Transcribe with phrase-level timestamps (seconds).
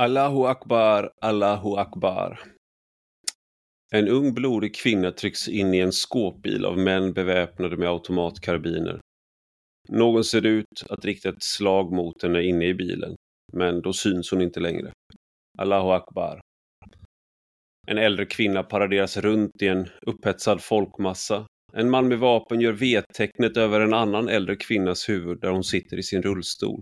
[0.00, 2.40] Allahu akbar, Allahu akbar.
[3.92, 9.00] En ung blodig kvinna trycks in i en skåpbil av män beväpnade med automatkarbiner.
[9.88, 13.16] Någon ser ut att rikta ett slag mot henne inne i bilen,
[13.52, 14.92] men då syns hon inte längre.
[15.58, 16.40] Allahu akbar.
[17.88, 21.46] En äldre kvinna paraderas runt i en upphetsad folkmassa.
[21.72, 25.96] En man med vapen gör V-tecknet över en annan äldre kvinnas huvud där hon sitter
[25.96, 26.80] i sin rullstol.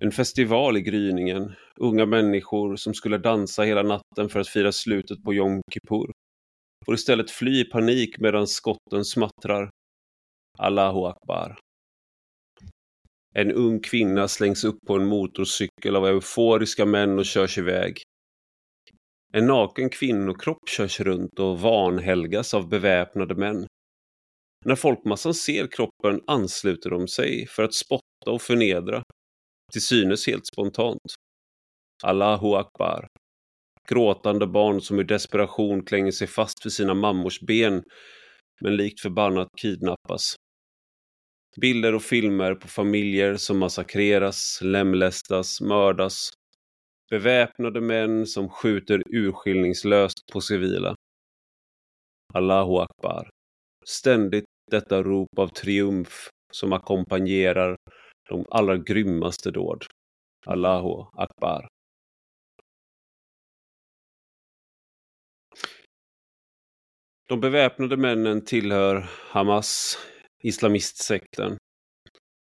[0.00, 1.52] En festival i gryningen.
[1.76, 6.12] Unga människor som skulle dansa hela natten för att fira slutet på Jom Kippur
[6.84, 9.70] får istället fly i panik medan skotten smattrar.
[10.58, 11.58] Allahu akbar.
[13.34, 18.02] En ung kvinna slängs upp på en motorcykel av euforiska män och körs iväg.
[19.32, 23.66] En naken kvinnokropp körs runt och vanhelgas av beväpnade män.
[24.64, 29.02] När folkmassan ser kroppen ansluter de sig för att spotta och förnedra
[29.72, 31.14] till synes helt spontant.
[32.02, 33.06] Allahu akbar.
[33.88, 37.82] Gråtande barn som i desperation klänger sig fast vid sina mammors ben
[38.60, 40.36] men likt förbannat kidnappas.
[41.60, 46.30] Bilder och filmer på familjer som massakreras, lemlästas, mördas.
[47.10, 50.94] Beväpnade män som skjuter urskillningslöst på civila.
[52.34, 53.30] Allahu akbar.
[53.84, 57.76] Ständigt detta rop av triumf som ackompanjerar
[58.28, 59.84] de allra grymmaste dåd.
[60.46, 61.68] Allahu akbar.
[67.28, 69.98] De beväpnade männen tillhör Hamas,
[70.42, 71.56] islamistsekten.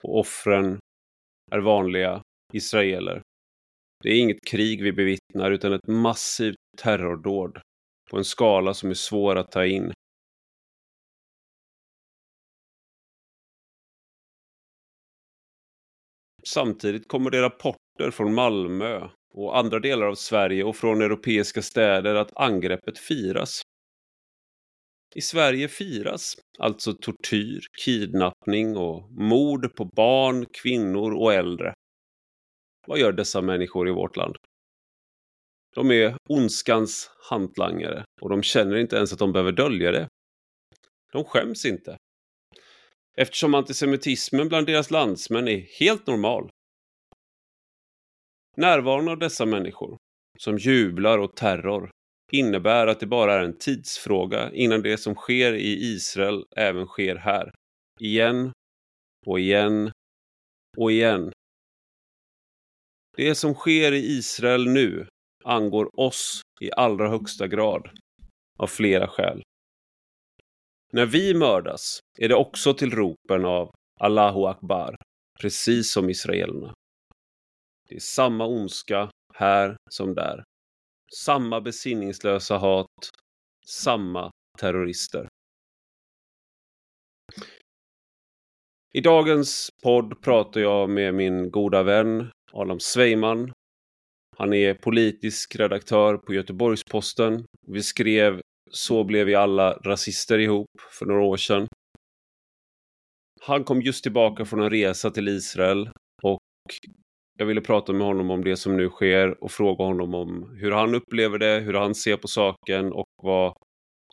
[0.02, 0.78] Och offren
[1.50, 3.22] är vanliga israeler.
[4.02, 7.60] Det är inget krig vi bevittnar utan ett massivt terrordåd
[8.10, 9.92] på en skala som är svår att ta in.
[16.48, 22.14] Samtidigt kommer det rapporter från Malmö och andra delar av Sverige och från europeiska städer
[22.14, 23.62] att angreppet firas.
[25.14, 31.74] I Sverige firas alltså tortyr, kidnappning och mord på barn, kvinnor och äldre.
[32.86, 34.36] Vad gör dessa människor i vårt land?
[35.74, 40.08] De är ondskans hantlangare och de känner inte ens att de behöver dölja det.
[41.12, 41.96] De skäms inte
[43.18, 46.50] eftersom antisemitismen bland deras landsmän är helt normal.
[48.56, 49.96] Närvaron av dessa människor,
[50.38, 51.90] som jublar åt terror,
[52.32, 57.16] innebär att det bara är en tidsfråga innan det som sker i Israel även sker
[57.16, 57.52] här.
[58.00, 58.52] Igen
[59.26, 59.92] och igen
[60.76, 61.32] och igen.
[63.16, 65.08] Det som sker i Israel nu
[65.44, 67.90] angår oss i allra högsta grad.
[68.58, 69.42] Av flera skäl.
[70.92, 74.96] När vi mördas är det också till ropen av Allahu Akbar,
[75.40, 76.74] precis som israelerna.
[77.88, 80.44] Det är samma ondska här som där.
[81.16, 83.10] Samma besinningslösa hat,
[83.66, 85.28] samma terrorister.
[88.92, 93.52] I dagens podd pratar jag med min goda vän Adam Sveiman.
[94.36, 97.44] Han är politisk redaktör på Göteborgs-Posten.
[97.66, 100.66] Vi skrev så blev vi alla rasister ihop
[100.98, 101.66] för några år sedan.
[103.40, 105.90] Han kom just tillbaka från en resa till Israel
[106.22, 106.40] och
[107.38, 110.70] jag ville prata med honom om det som nu sker och fråga honom om hur
[110.70, 113.56] han upplever det, hur han ser på saken och vad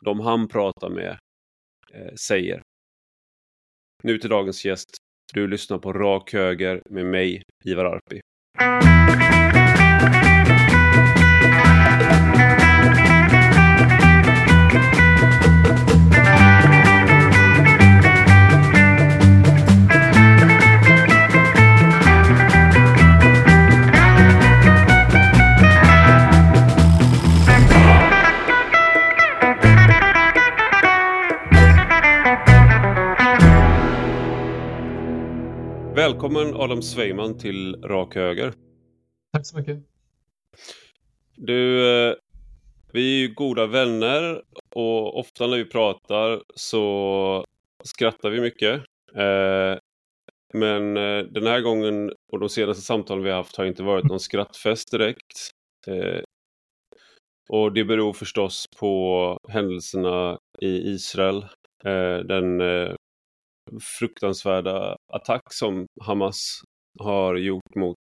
[0.04, 1.18] de han pratar med
[1.94, 2.62] eh, säger.
[4.02, 4.96] Nu till dagens gäst.
[5.32, 8.20] Du lyssnar på Rak Höger med mig, Ivar Arpi.
[36.06, 38.52] Välkommen Adam Sveiman till Rak Höger.
[39.32, 39.78] Tack så mycket.
[41.36, 42.14] Du, eh,
[42.92, 44.42] vi är ju goda vänner
[44.74, 47.44] och ofta när vi pratar så
[47.84, 48.74] skrattar vi mycket.
[49.14, 49.78] Eh,
[50.54, 54.04] men eh, den här gången och de senaste samtalen vi har haft har inte varit
[54.04, 55.50] någon skrattfest direkt.
[57.48, 61.46] Och det beror förstås på händelserna i Israel.
[62.28, 62.60] Den
[63.98, 66.60] fruktansvärda attack som Hamas
[66.98, 67.96] har gjort mot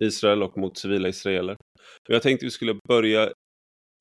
[0.00, 1.56] Israel och mot civila israeler.
[2.08, 3.32] Jag tänkte vi skulle börja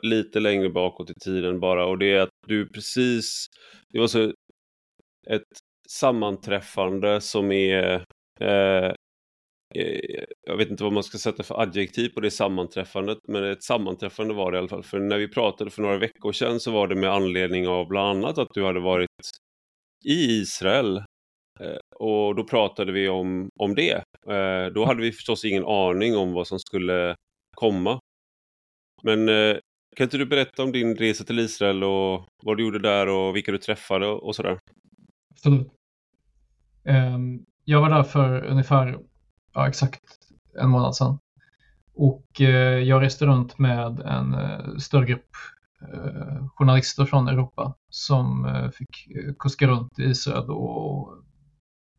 [0.03, 3.45] lite längre bakåt i tiden bara och det är att du precis,
[3.93, 4.33] det var så
[5.27, 5.43] ett
[5.89, 8.03] sammanträffande som är
[8.41, 8.93] eh,
[9.75, 13.63] eh, jag vet inte vad man ska sätta för adjektiv på det sammanträffandet, men ett
[13.63, 14.83] sammanträffande var det i alla fall.
[14.83, 18.17] För när vi pratade för några veckor sedan så var det med anledning av bland
[18.17, 19.09] annat att du hade varit
[20.05, 20.97] i Israel.
[21.59, 24.03] Eh, och då pratade vi om, om det.
[24.27, 27.15] Eh, då hade vi förstås ingen aning om vad som skulle
[27.55, 27.99] komma.
[29.03, 29.57] Men eh,
[29.95, 33.35] kan inte du berätta om din resa till Israel och vad du gjorde där och
[33.35, 34.59] vilka du träffade och sådär?
[35.31, 35.67] Absolut.
[36.85, 38.99] Ehm, jag var där för ungefär
[39.53, 40.01] ja, exakt
[40.61, 41.17] en månad sedan.
[41.93, 42.41] Och
[42.85, 44.35] jag reste runt med en
[44.79, 45.29] större grupp
[45.81, 51.23] Eh, journalister från Europa som eh, fick eh, kuska runt i Israel och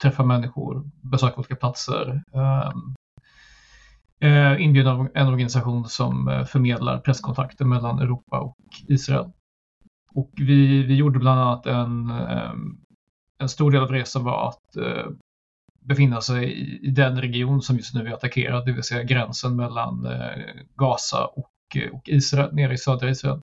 [0.03, 2.23] träffa människor, besöka olika platser.
[2.33, 2.95] Ehm,
[4.21, 8.57] eh, inbjuda en organisation som förmedlar presskontakter mellan Europa och
[8.89, 9.33] Israel.
[10.15, 12.77] Och vi, vi gjorde bland annat en, ehm,
[13.39, 14.77] en stor del av resan var att
[15.81, 19.57] befinna sig i, i den region som just nu är attackerad, det vill säga gränsen
[19.57, 20.09] mellan
[20.75, 23.41] Gaza och, och Israel, nere i södra Israel.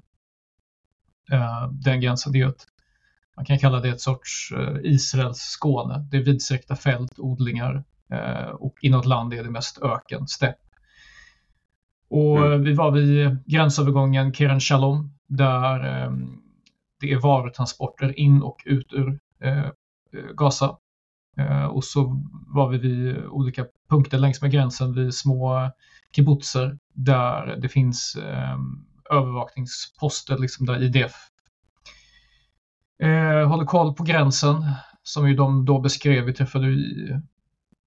[1.71, 2.65] Den gränsen, det är ett
[3.39, 6.07] man kan kalla det ett sorts eh, Israels Skåne.
[6.11, 10.57] Det är vidsträckta fält, odlingar eh, och inåt land är det mest öken, stepp.
[12.09, 12.63] Och mm.
[12.63, 15.79] vi var vid gränsövergången Keren Shalom där
[16.99, 19.69] det är varutransporter in och ut ur eh,
[20.33, 20.77] Gaza.
[21.69, 25.71] Och så var vi vid olika punkter längs med gränsen vid små
[26.15, 28.17] kibbutzer där det finns
[29.09, 31.29] övervakningsposter liksom där IDF
[33.03, 34.65] Eh, håller koll på gränsen
[35.03, 36.25] som ju de då beskrev.
[36.25, 36.67] Vi träffade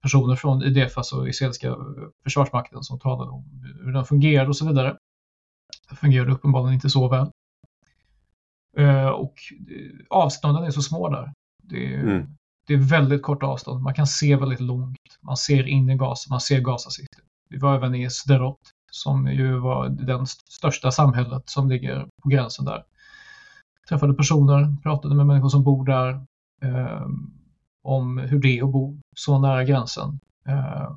[0.01, 1.75] personer från IDF, alltså israeliska
[2.23, 3.45] försvarsmakten, som talade om
[3.83, 4.97] hur den fungerade och så vidare.
[5.89, 7.31] Det fungerade uppenbarligen inte så väl.
[8.77, 9.33] Eh, och
[10.09, 11.33] avstånden är så små där.
[11.63, 12.27] Det är, mm.
[12.67, 13.83] det är väldigt kort avstånd.
[13.83, 15.19] Man kan se väldigt långt.
[15.21, 17.17] Man ser in i Gaza, man ser Gaza City.
[17.49, 22.65] Vi var även i Sderot som ju var det största samhället som ligger på gränsen
[22.65, 22.83] där
[23.89, 26.09] träffade personer, pratade med människor som bor där
[26.63, 27.07] eh,
[27.83, 30.19] om hur det är att bo så nära gränsen.
[30.47, 30.91] Eh,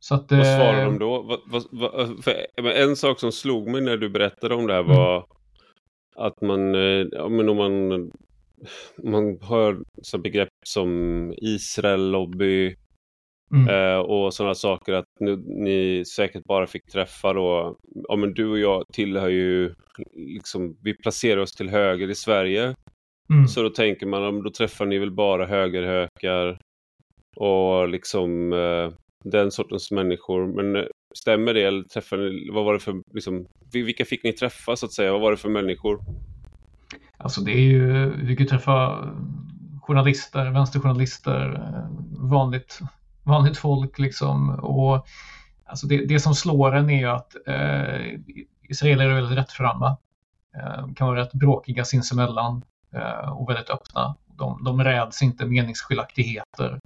[0.00, 1.22] så att, vad svarade eh, de då?
[1.22, 2.22] Vad, vad,
[2.56, 5.26] vad, en sak som slog mig när du berättade om det här var mm.
[6.16, 7.88] att man, eh, ja, men om man,
[9.02, 12.76] man hör så begrepp som Israel-lobby,
[13.54, 13.68] Mm.
[13.68, 17.76] Eh, och sådana saker att nu, ni säkert bara fick träffa då,
[18.08, 19.74] ja men du och jag tillhör ju,
[20.14, 22.74] liksom, vi placerar oss till höger i Sverige.
[23.30, 23.48] Mm.
[23.48, 26.58] Så då tänker man, då träffar ni väl bara högerhökar
[27.36, 28.92] och liksom eh,
[29.24, 30.46] den sortens människor.
[30.46, 34.32] Men eh, stämmer det eller träffar ni, vad var det för, liksom, vilka fick ni
[34.32, 35.12] träffa så att säga?
[35.12, 36.00] Vad var det för människor?
[37.16, 39.08] Alltså det är ju, vi kan träffa
[39.82, 42.80] journalister, vänsterjournalister, eh, vanligt
[43.24, 44.50] vanligt folk liksom.
[44.50, 45.06] Och,
[45.64, 48.20] alltså det, det som slår en är ju att eh,
[48.62, 49.96] israeler är väldigt rättframma.
[50.56, 54.16] Eh, kan vara rätt bråkiga sinsemellan eh, och väldigt öppna.
[54.26, 56.80] De, de räds inte meningsskiljaktigheter.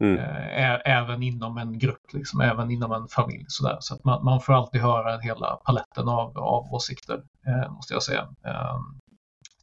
[0.00, 0.18] Mm.
[0.18, 3.44] Eh, även inom en grupp, liksom, även inom en familj.
[3.48, 3.76] Sådär.
[3.80, 8.02] Så att man, man får alltid höra hela paletten av, av åsikter, eh, måste jag
[8.02, 8.28] säga.
[8.46, 8.78] Eh,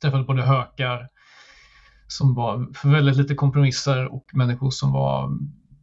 [0.02, 1.10] träffade både hökar
[2.08, 5.30] som var för väldigt lite kompromisser och människor som var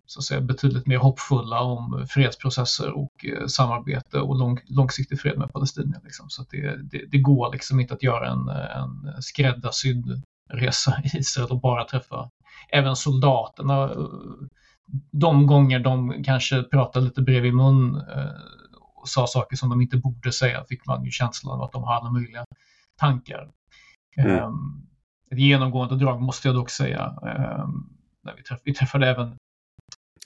[0.06, 5.38] så att säga, betydligt mer hoppfulla om fredsprocesser och eh, samarbete och lång, långsiktig fred
[5.38, 6.00] med Palestina.
[6.04, 6.30] Liksom.
[6.30, 10.22] Så det, det, det, går liksom inte att göra en, en skräddarsydd
[10.52, 12.30] resa i Israel och bara träffa
[12.68, 13.90] även soldaterna.
[15.10, 18.30] De gånger de kanske pratade lite bredvid mun eh,
[18.94, 21.82] och sa saker som de inte borde säga fick man ju känslan av att de
[21.84, 22.44] har alla möjliga
[22.96, 23.50] tankar.
[24.16, 24.44] Mm.
[24.44, 24.86] Um,
[25.30, 27.14] ett genomgående drag måste jag dock säga.
[27.62, 29.36] Um, vi, vi träffade även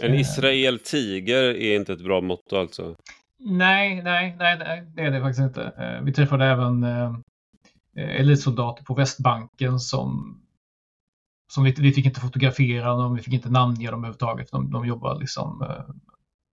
[0.01, 0.21] en eh.
[0.21, 2.97] Israel tiger är inte ett bra motto alltså?
[3.39, 5.63] Nej, nej, nej, nej det är det faktiskt inte.
[5.79, 7.15] Eh, vi träffade även eh,
[7.97, 10.41] elitsoldater på Västbanken som,
[11.53, 14.51] som vi, vi fick inte fotografera dem, vi fick inte namnge dem överhuvudtaget.
[14.51, 15.65] De, de jobbar liksom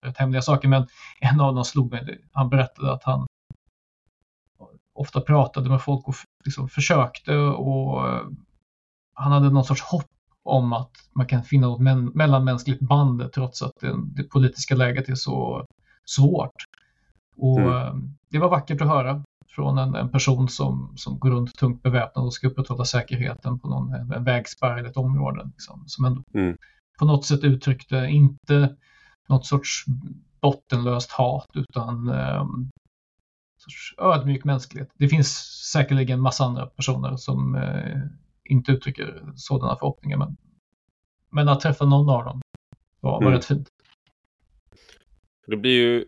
[0.06, 0.68] rätt hemliga saker.
[0.68, 0.88] Men
[1.20, 2.22] en av dem slog mig.
[2.32, 3.28] Han berättade att han
[4.94, 8.02] ofta pratade med folk och liksom försökte och
[9.14, 10.17] han hade någon sorts hopp
[10.48, 15.16] om att man kan finna något mellanmänskligt band trots att det, det politiska läget är
[15.16, 15.66] så
[16.06, 16.56] svårt.
[17.38, 17.74] Och mm.
[17.74, 17.94] Eh,
[18.30, 22.26] det var vackert att höra från en, en, person som, som går runt tungt beväpnad
[22.26, 25.50] och ska upprätthålla säkerheten på någon, en vägspärr eller ett område.
[25.54, 26.58] Liksom, som ändå mm.
[27.00, 28.76] på något sätt uttryckte inte
[29.30, 29.86] något sorts
[30.42, 32.70] bottenlöst hat utan um,
[33.58, 34.90] sorts ödmjuk mänsklighet.
[34.98, 35.28] Det finns
[35.72, 38.02] säkerligen massa andra personer som uh,
[38.50, 40.18] inte uttrycker sådana förhoppningar.
[40.18, 40.38] Men,
[41.30, 42.42] men att träffa någon av dem
[43.00, 43.34] var, var mm.
[43.34, 43.70] rätt fint.
[45.48, 46.06] Det blir ju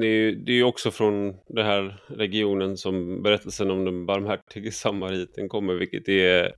[0.00, 5.48] det är, det är också från den här regionen som berättelsen om den barmhärtige samariten
[5.48, 6.54] kommer, vilket är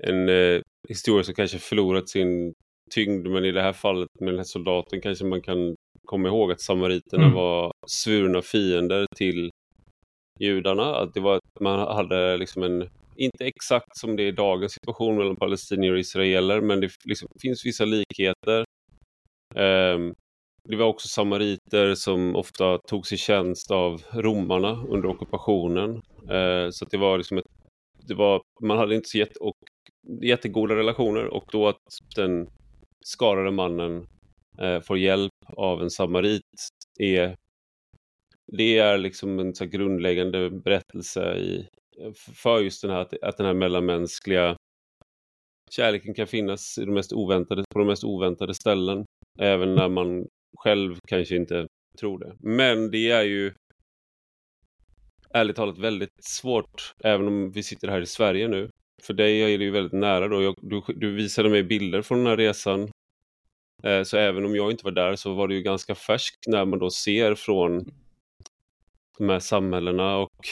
[0.00, 2.52] en eh, historia som kanske förlorat sin
[2.90, 5.74] tyngd, men i det här fallet med den här soldaten kanske man kan
[6.04, 7.34] komma ihåg att samariterna mm.
[7.34, 9.50] var svurna fiender till
[10.40, 10.96] judarna.
[10.96, 14.72] Att det var att man hade liksom en, inte exakt som det är i dagens
[14.72, 18.64] situation mellan palestinier och israeler, men det liksom, finns vissa likheter.
[19.54, 20.14] Um,
[20.68, 25.90] det var också samariter som ofta togs i tjänst av romarna under ockupationen.
[26.30, 27.44] Uh, så det var liksom ett,
[28.08, 29.56] det var, man hade inte så jätte, och,
[30.22, 32.48] jättegoda relationer och då att den
[33.04, 34.06] skadade mannen
[34.62, 36.42] uh, får hjälp av en samarit
[37.00, 37.36] är
[38.56, 41.68] det är liksom en så grundläggande berättelse i,
[42.34, 44.56] för just den här, att, att den här mellanmänskliga
[45.70, 49.04] kärleken kan finnas i de mest oväntade, på de mest oväntade ställen.
[49.38, 50.26] Även när man
[50.58, 51.66] själv kanske inte
[51.98, 52.36] tror det.
[52.38, 53.52] Men det är ju
[55.34, 58.70] ärligt talat väldigt svårt, även om vi sitter här i Sverige nu.
[59.02, 60.42] För dig är det ju väldigt nära då.
[60.42, 62.90] Jag, du, du visade mig bilder från den här resan.
[63.82, 66.64] Eh, så även om jag inte var där så var det ju ganska färskt när
[66.64, 67.84] man då ser från
[69.18, 70.46] de här samhällena och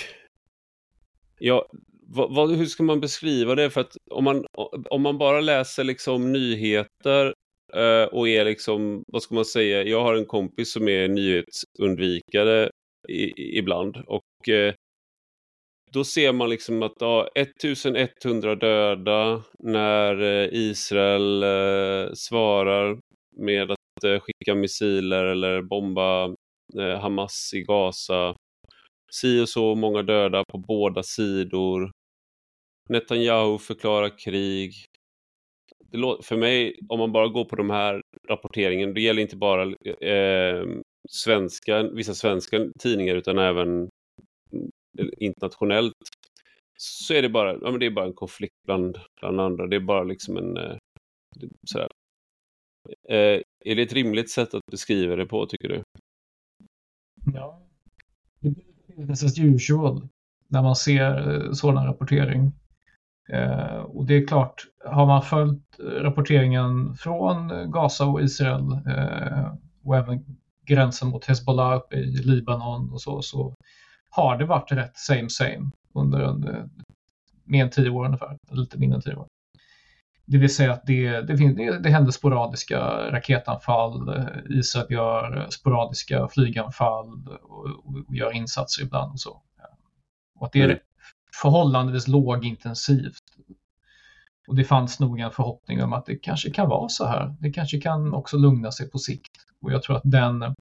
[1.43, 1.67] ja,
[2.07, 3.71] vad, vad, hur ska man beskriva det?
[3.71, 4.47] För att om man,
[4.91, 7.35] om man bara läser liksom nyheter
[7.75, 12.71] eh, och är liksom, vad ska man säga, jag har en kompis som är nyhetsundvikare
[13.09, 14.75] i, ibland och eh,
[15.93, 22.99] då ser man liksom att ja, 1100 döda när eh, Israel eh, svarar
[23.37, 26.25] med att eh, skicka missiler eller bomba
[26.79, 28.35] eh, Hamas i Gaza
[29.15, 31.91] si och så många döda på båda sidor.
[32.89, 34.75] Netanyahu förklarar krig.
[36.23, 39.63] för mig, om man bara går på de här rapporteringen, det gäller inte bara
[40.09, 40.67] eh,
[41.11, 43.83] svenska, vissa svenska tidningar utan även
[44.99, 45.95] eh, internationellt
[46.77, 49.67] så är det bara, ja, men det är bara en konflikt bland, bland andra.
[49.67, 50.57] Det är bara liksom en...
[50.57, 50.77] Eh,
[51.67, 51.89] sådär.
[53.09, 55.83] Eh, är det ett rimligt sätt att beskriva det på, tycker du?
[57.35, 57.63] Ja,
[58.97, 60.09] business as usual
[60.49, 62.53] när man ser eh, sådan rapportering.
[63.29, 69.97] Eh, och det är klart, har man följt rapporteringen från Gaza och Israel eh, och
[69.97, 70.25] även
[70.67, 73.55] gränsen mot Hezbollah uppe i Libanon och så, så
[74.11, 76.65] har det varit rätt same same under en, eh,
[77.45, 79.27] mer än tio år ungefär, lite mindre än tio år.
[80.25, 87.29] Det vill säga att det, det, det, det händer sporadiska raketanfall, Israel gör sporadiska flyganfall
[87.43, 89.43] och, och gör insatser ibland och så.
[90.39, 90.79] Och att det är mm.
[91.43, 93.23] förhållandevis lågintensivt.
[94.49, 97.35] Och det fanns nog en förhoppning om att det kanske kan vara så här.
[97.41, 99.33] Det kanske kan också lugna sig på sikt.
[99.61, 100.55] Och jag tror att den,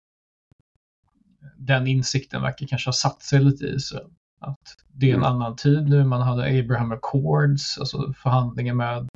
[1.57, 4.09] den insikten verkar kanske ha satt sig lite i Israel.
[4.39, 5.31] Att det är en mm.
[5.31, 6.03] annan tid nu.
[6.03, 9.09] Man hade Abraham Accords, alltså förhandlingar med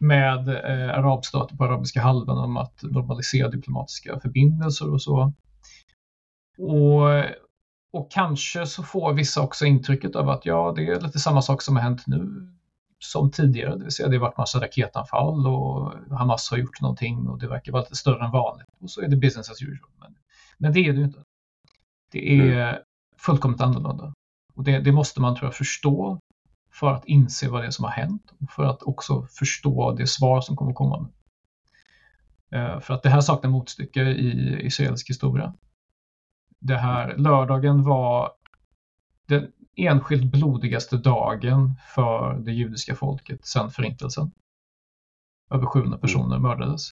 [0.00, 5.32] med eh, arabstater på arabiska halvön om att normalisera diplomatiska förbindelser och så.
[6.58, 7.24] Och,
[7.92, 11.62] och kanske så får vissa också intrycket av att ja, det är lite samma sak
[11.62, 12.52] som har hänt nu
[12.98, 17.28] som tidigare, det vill säga det har varit massa raketanfall och Hamas har gjort någonting
[17.28, 19.90] och det verkar vara lite större än vanligt och så är det business as usual.
[20.00, 20.14] Men,
[20.58, 21.22] men det är det ju inte.
[22.12, 22.82] Det är mm.
[23.18, 24.12] fullkomligt annorlunda.
[24.54, 26.18] Och det, det, måste man tror jag förstå
[26.80, 30.06] för att inse vad det är som har hänt och för att också förstå det
[30.06, 31.08] svar som kommer komma.
[32.50, 35.54] Eh, för att det här saknar motstycke i israelisk historia.
[36.58, 38.30] Det här lördagen var
[39.26, 44.32] den enskilt blodigaste dagen för det judiska folket sedan förintelsen.
[45.50, 46.90] Över 700 personer mördades.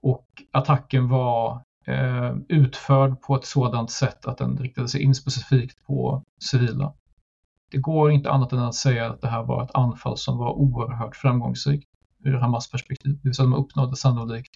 [0.00, 5.86] Och attacken var eh, utförd på ett sådant sätt att den riktade sig in specifikt
[5.86, 6.94] på civila
[7.74, 10.52] det går inte annat än att säga att det här var ett anfall som var
[10.52, 11.88] oerhört framgångsrikt
[12.24, 13.12] ur Hamas perspektiv.
[13.22, 14.54] Det vill säga de uppnådde sannolikt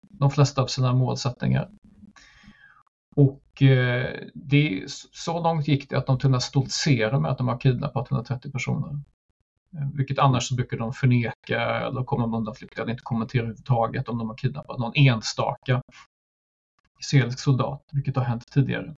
[0.00, 1.70] de flesta av sina målsättningar.
[3.16, 7.60] Och eh, det, så långt gick det att de kunde stoltsera med att de har
[7.60, 8.90] kidnappat 130 personer.
[9.76, 14.08] Eh, vilket annars så brukar de förneka eller komma med undanflykter eller inte kommentera överhuvudtaget
[14.08, 15.82] om de har kidnappat någon enstaka
[17.00, 18.94] israelisk soldat, vilket har hänt tidigare.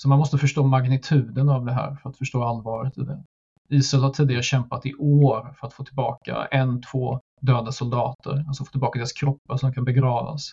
[0.00, 3.24] Så man måste förstå magnituden av det här för att förstå allvaret i det.
[3.68, 8.64] Israel har tidigare kämpat i år för att få tillbaka en, två döda soldater, alltså
[8.64, 10.52] få tillbaka deras kroppar som kan begravas.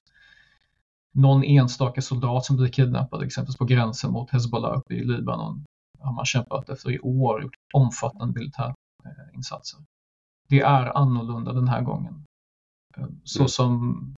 [1.14, 5.66] Någon enstaka soldat som blir kidnappad, exempelvis på gränsen mot Hezbollah uppe i Libanon,
[6.00, 9.80] har man kämpat efter i år, gjort omfattande militärinsatser.
[10.48, 12.24] Det är annorlunda den här gången.
[13.24, 13.50] Så mm.
[13.50, 14.14] som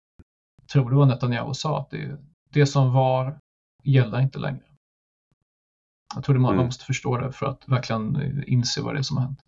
[0.72, 2.18] tror det var Netanyahu sa, att det,
[2.50, 3.38] det som var
[3.84, 4.75] gäller inte längre.
[6.16, 6.66] Jag tror det man, mm.
[6.66, 9.40] måste förstå det för att verkligen inse vad det är som har hänt.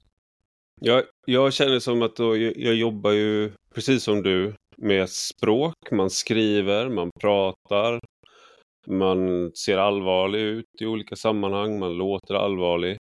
[0.81, 5.91] Jag, jag känner som att då, jag, jag jobbar ju precis som du med språk.
[5.91, 8.00] Man skriver, man pratar,
[8.88, 12.97] man ser allvarlig ut i olika sammanhang, man låter allvarlig.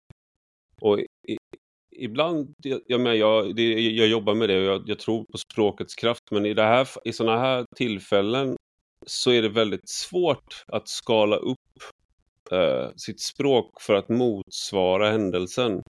[0.82, 1.38] Och i,
[1.98, 2.54] ibland,
[2.88, 6.24] jag, men jag, det, jag jobbar med det och jag, jag, tror på språkets kraft,
[6.32, 8.56] men i, det här, i sådana här tillfällen
[9.06, 11.95] så är det väldigt svårt att skala upp eh,
[12.52, 15.82] Eh, sitt språk för att motsvara händelsen.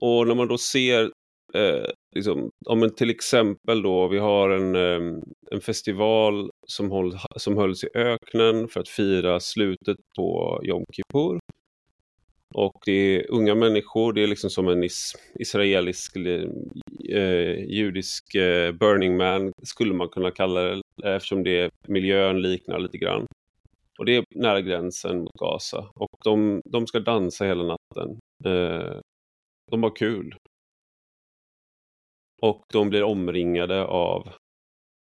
[0.00, 1.10] Och när man då ser,
[1.54, 7.56] eh, liksom, om till exempel då, vi har en, eh, en festival som, håll, som
[7.56, 11.38] hölls i öknen för att fira slutet på Jom Kippur.
[12.54, 18.72] Och det är unga människor, det är liksom som en is israelisk, eh, judisk eh,
[18.72, 23.26] Burning Man skulle man kunna kalla det eftersom det miljön liknar lite grann.
[24.02, 25.90] Och det är nära gränsen mot Gaza.
[25.94, 28.18] Och de, de ska dansa hela natten.
[28.44, 29.00] Eh,
[29.70, 30.34] de har kul.
[32.42, 34.32] Och de blir omringade av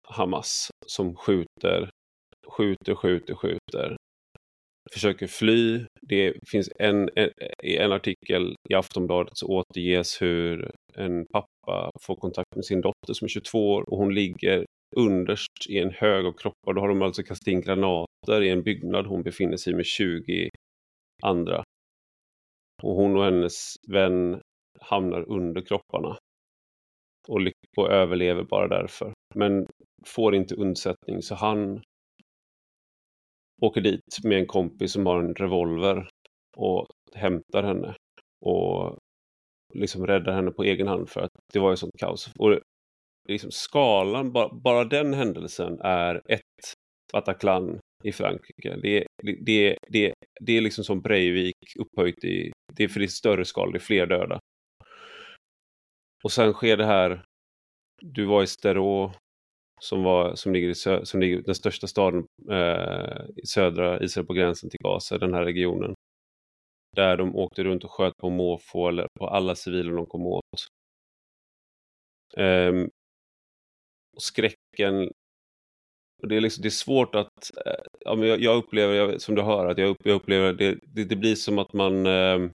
[0.08, 1.90] Hamas som skjuter,
[2.46, 3.96] skjuter, skjuter, skjuter.
[4.92, 5.86] Försöker fly.
[6.02, 7.30] Det finns en, en,
[7.62, 13.24] en artikel i Aftonbladet så återges hur en pappa får kontakt med sin dotter som
[13.24, 14.64] är 22 år och hon ligger
[14.96, 16.72] underst i en hög av kroppar.
[16.72, 19.86] Då har de alltså kastat in granater i en byggnad hon befinner sig i med
[19.86, 20.50] 20
[21.22, 21.64] andra.
[22.82, 24.40] Och hon och hennes vän
[24.80, 26.18] hamnar under kropparna.
[27.28, 27.40] Och,
[27.76, 29.12] och överlever bara därför.
[29.34, 29.66] Men
[30.06, 31.82] får inte undsättning så han
[33.62, 36.08] åker dit med en kompis som har en revolver
[36.56, 37.96] och hämtar henne.
[38.40, 38.98] Och
[39.74, 42.30] liksom räddar henne på egen hand för att det var ju sånt kaos.
[42.38, 42.60] Och
[43.28, 46.74] liksom skalan, bara, bara den händelsen är ett
[47.12, 48.76] Bataclan i Frankrike.
[48.82, 53.06] Det, det, det, det, det är liksom som Breivik upphöjt i, det är för det
[53.06, 54.38] är större skala, det är fler döda.
[56.24, 57.24] Och sen sker det här,
[58.02, 59.12] du var i Sterå
[59.80, 64.26] som, var, som, ligger i sö, som ligger den största staden eh, i södra Israel
[64.26, 65.94] på gränsen till Gaza, den här regionen.
[66.96, 70.42] Där de åkte runt och sköt på måfå eller på alla civila de kom åt.
[72.36, 72.88] Um,
[74.18, 75.10] och skräcken.
[76.22, 79.20] Och det, är liksom, det är svårt att, eh, ja, men jag, jag upplever, jag,
[79.20, 82.50] som du hör, att jag, jag upplever det, det, det blir som att man eh,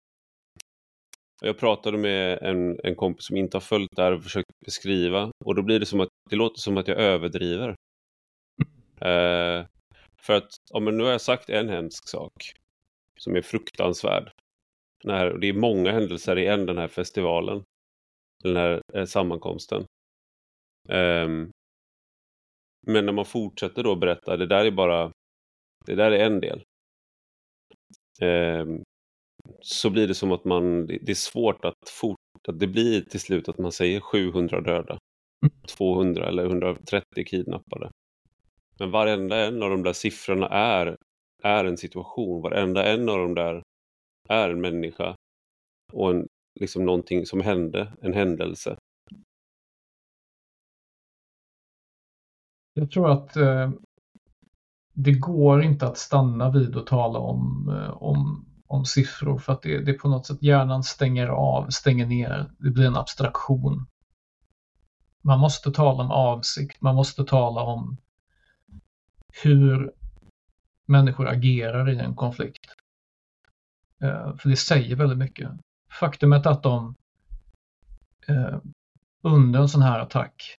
[1.40, 5.30] jag pratade med en, en kompis som inte har följt det här och försökt beskriva
[5.44, 7.74] och då blir det som att det låter som att jag överdriver.
[9.02, 9.66] Eh,
[10.22, 12.52] för att, ja, men nu har jag sagt en hemsk sak
[13.18, 14.32] som är fruktansvärd.
[15.04, 17.62] Den här, och det är många händelser i en den här festivalen.
[18.42, 19.84] Den här eh, sammankomsten.
[20.88, 21.50] Um,
[22.86, 25.12] men när man fortsätter då berätta, det där är bara,
[25.86, 26.62] det där är en del.
[28.22, 28.82] Um,
[29.60, 33.48] så blir det som att man, det är svårt att fortsätta, det blir till slut
[33.48, 34.98] att man säger 700 döda,
[35.68, 37.90] 200 eller 130 kidnappade.
[38.78, 40.96] Men varenda en av de där siffrorna är,
[41.42, 43.62] är en situation, varenda en av de där
[44.28, 45.16] är en människa
[45.92, 46.26] och en,
[46.60, 48.76] liksom någonting som hände, en händelse.
[52.80, 53.70] Jag tror att eh,
[54.92, 59.62] det går inte att stanna vid och tala om, eh, om, om siffror för att
[59.62, 62.50] det, det på något sätt hjärnan stänger av, stänger ner.
[62.58, 63.86] Det blir en abstraktion.
[65.22, 67.96] Man måste tala om avsikt, man måste tala om
[69.42, 69.92] hur
[70.86, 72.66] människor agerar i en konflikt.
[74.02, 75.50] Eh, för det säger väldigt mycket.
[76.00, 76.94] Faktumet att de
[78.28, 78.58] eh,
[79.22, 80.59] under en sån här attack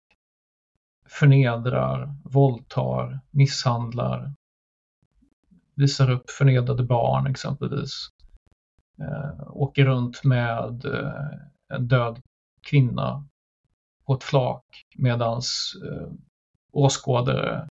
[1.11, 4.35] förnedrar, våldtar, misshandlar,
[5.75, 8.09] visar upp förnedrade barn exempelvis.
[8.99, 12.21] Eh, åker runt med eh, en död
[12.71, 13.29] kvinna
[14.07, 14.65] på ett flak
[14.97, 16.13] medans eh,
[16.73, 17.69] åskådare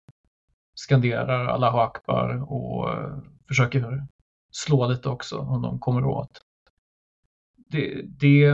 [0.75, 3.18] skanderar Allahu Akbar och eh,
[3.49, 4.07] försöker
[4.51, 6.40] slå lite också om de kommer åt.
[7.57, 8.53] Det, det,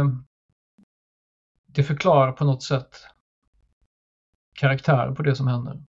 [1.66, 2.96] det förklarar på något sätt
[4.52, 5.82] karaktär på det som händer.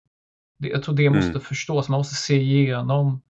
[0.57, 1.41] Det, jag tror det måste mm.
[1.41, 3.21] förstås, man måste se igenom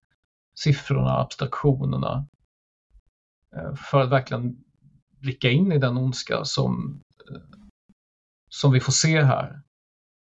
[0.54, 2.26] siffrorna, abstraktionerna
[3.56, 4.64] eh, för att verkligen
[5.18, 7.40] blicka in i den ondska som, eh,
[8.48, 9.62] som vi får se här.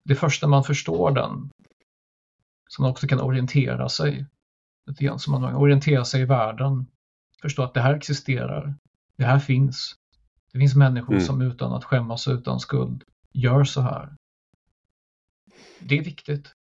[0.06, 1.50] Det är först när man förstår den
[2.70, 4.26] som man också kan orientera sig.
[4.88, 6.86] Lite grann, som man orienterar sig i världen.
[7.42, 8.76] Förstå att det här existerar.
[9.16, 9.96] Det här finns.
[10.54, 11.26] Det finns människor mm.
[11.26, 14.16] som utan att skämmas och utan skuld gör så här
[15.80, 16.52] det är viktigt.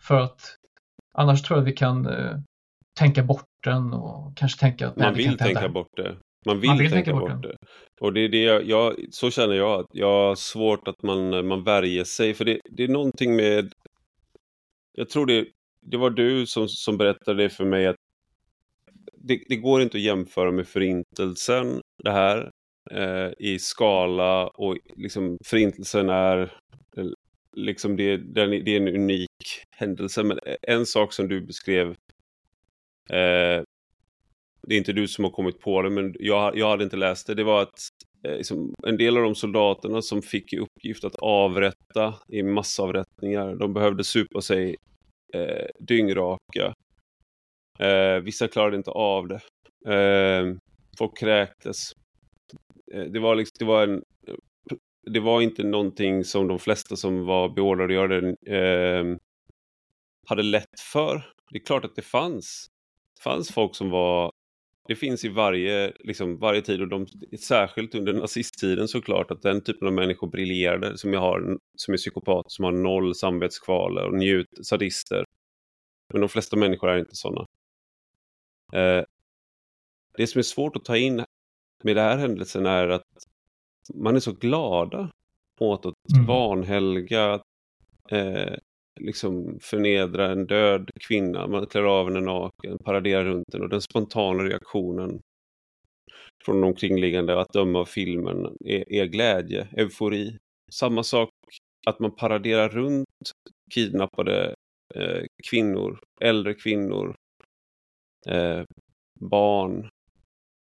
[0.00, 0.56] För att
[1.14, 2.36] annars tror jag vi kan eh,
[2.98, 6.16] tänka bort den och kanske tänka att man vill tänka bort det.
[6.46, 7.56] Man vill, man vill tänka, tänka, bort, bort det.
[8.00, 11.46] Och det är det jag, jag, så känner jag att jag har svårt att man,
[11.46, 12.34] man värjer sig.
[12.34, 13.72] För det, det är någonting med,
[14.92, 15.46] jag tror det,
[15.86, 17.96] det var du som, som berättade det för mig att
[19.14, 22.50] det, det går inte att jämföra med förintelsen det här
[22.90, 26.52] eh, i skala och liksom förintelsen är
[27.56, 29.28] liksom det, det är en unik
[29.76, 30.22] händelse.
[30.22, 31.88] Men en sak som du beskrev
[33.10, 33.62] eh,
[34.66, 37.26] det är inte du som har kommit på det, men jag, jag hade inte läst
[37.26, 37.34] det.
[37.34, 37.78] Det var att
[38.24, 43.54] eh, liksom, en del av de soldaterna som fick i uppgift att avrätta i massavrättningar,
[43.54, 44.76] de behövde supa sig
[45.34, 46.74] eh, dyngraka.
[47.78, 49.40] Eh, vissa klarade inte av det.
[49.94, 50.54] Eh,
[50.98, 51.92] folk kräktes.
[52.92, 54.02] Eh, det, var liksom, det, var en,
[55.10, 59.16] det var inte någonting som de flesta som var beordrade att göra det eh,
[60.26, 61.32] hade lätt för.
[61.50, 62.70] Det är klart att det fanns.
[63.16, 64.32] Det fanns folk som var
[64.88, 67.06] det finns i varje, liksom, varje tid och de,
[67.40, 71.98] särskilt under nazisttiden såklart att den typen av människor briljerade som jag har, som är
[71.98, 75.24] psykopat, som har noll samvetskval och njut, sadister.
[76.12, 77.46] Men de flesta människor är inte sådana.
[78.72, 79.04] Eh,
[80.16, 81.16] det som är svårt att ta in
[81.84, 83.26] med den här händelsen är att
[83.94, 85.10] man är så glada
[85.60, 86.26] åt att mm.
[86.26, 87.40] vanhelga,
[88.10, 88.54] eh,
[89.00, 91.46] liksom förnedra en död kvinna.
[91.46, 95.20] Man klär av henne naken, paraderar runt den och den spontana reaktionen
[96.44, 100.38] från de omkringliggande att döma av filmen är, är glädje, eufori.
[100.72, 101.30] Samma sak
[101.86, 103.32] att man paraderar runt
[103.74, 104.54] kidnappade
[104.94, 107.16] eh, kvinnor, äldre kvinnor,
[108.26, 108.62] eh,
[109.20, 109.88] barn.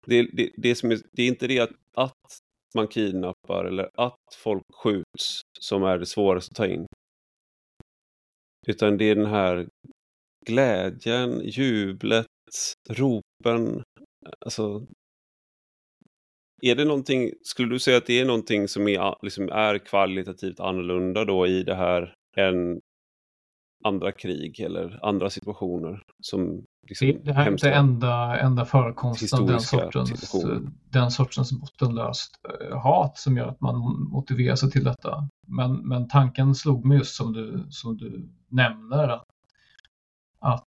[0.06, 2.40] Det, det, det, är, det är inte det att, att
[2.76, 6.86] man kidnappar eller att folk skjuts som är det svåraste att ta in.
[8.68, 9.68] Utan det är den här
[10.46, 12.28] glädjen, jublet,
[12.90, 13.84] ropen.
[14.46, 14.86] Alltså,
[16.62, 20.60] är det någonting, skulle du säga att det är någonting som är, liksom är kvalitativt
[20.60, 22.80] annorlunda då i det här än
[23.84, 29.48] andra krig eller andra situationer som liksom det här är inte enda, enda förekomsten av
[29.48, 30.34] den sortens,
[30.90, 33.76] den sortens bottenlöst eh, hat som gör att man
[34.12, 35.30] motiverar sig till detta.
[35.48, 39.28] Men, men tanken slog mig just som du, som du nämner att,
[40.40, 40.68] att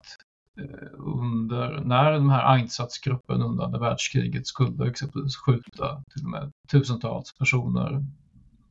[0.60, 6.52] eh, under, när den här Einsatzgruppen under andra världskriget skulle exempelvis skjuta till och med
[6.72, 8.06] tusentals personer,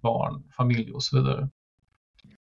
[0.00, 1.48] barn, familj och så vidare.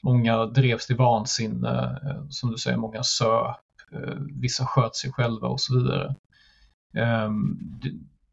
[0.04, 3.58] Många drevs till vansinne, eh, som du säger, många söp,
[3.92, 6.16] eh, vissa sköt sig själva och så vidare.
[6.94, 7.60] Ehm,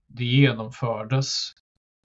[0.07, 1.53] det genomfördes,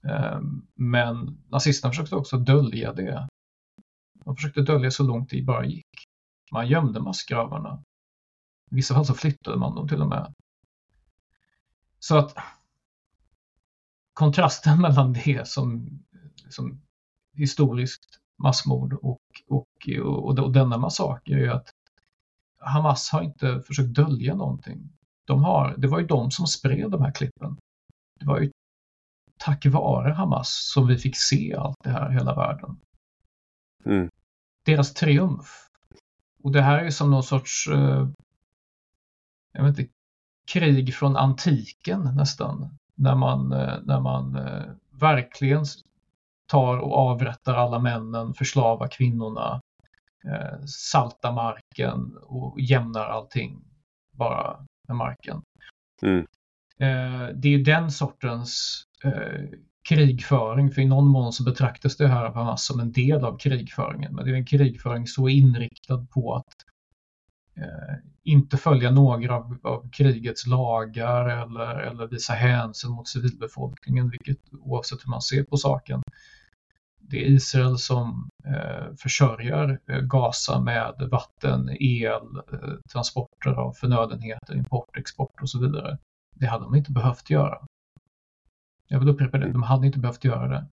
[0.08, 3.28] ehm, men nazisterna försökte också dölja det.
[4.24, 5.86] De försökte dölja så långt det bara gick.
[6.52, 7.82] Man gömde massgravarna.
[8.70, 10.34] I vissa fall så flyttade man dem till och med.
[11.98, 12.36] Så att
[14.12, 15.88] kontrasten mellan det som,
[16.48, 16.80] som
[17.32, 19.18] historiskt massmord och,
[19.48, 21.70] och, och, och denna massaker är ju att
[22.60, 24.92] Hamas har inte försökt dölja någonting.
[25.24, 27.56] De har, det var ju de som spred de här klippen.
[28.20, 28.50] Det var ju
[29.36, 32.76] tack vare Hamas som vi fick se allt det här i hela världen.
[33.84, 34.10] Mm.
[34.64, 35.68] Deras triumf.
[36.42, 38.08] Och det här är som någon sorts, eh,
[39.52, 39.92] jag vet inte,
[40.46, 42.78] krig från antiken nästan.
[42.94, 45.64] När man, eh, när man eh, verkligen
[46.46, 49.60] tar och avrättar alla männen, förslavar kvinnorna,
[50.24, 53.64] eh, saltar marken och jämnar allting
[54.12, 55.42] bara med marken.
[56.02, 56.26] Mm.
[56.78, 62.24] Eh, det är den sortens eh, krigföring, för i någon mån så betraktas det här
[62.24, 66.34] av Hamas som en del av krigföringen, men det är en krigföring så inriktad på
[66.34, 66.54] att
[67.56, 74.52] eh, inte följa några av, av, krigets lagar eller, eller visa hänsyn mot civilbefolkningen, vilket
[74.52, 76.02] oavsett hur man ser på saken.
[77.08, 84.54] Det är Israel som eh, försörjer eh, Gaza med vatten, el, eh, transporter av förnödenheter,
[84.54, 85.98] import, export och så vidare.
[86.34, 87.58] Det hade de inte behövt göra.
[88.88, 90.66] Jag vill upprepa det, de hade inte behövt göra det.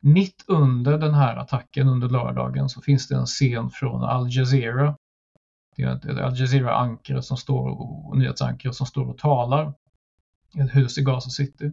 [0.00, 4.96] Mitt under den här attacken under lördagen så finns det en scen från Al Jazeera.
[5.76, 9.74] Det är ett Al Jazeera-ankare som står och nyhetsankare som står och talar
[10.54, 11.72] i ett hus i Gaza City.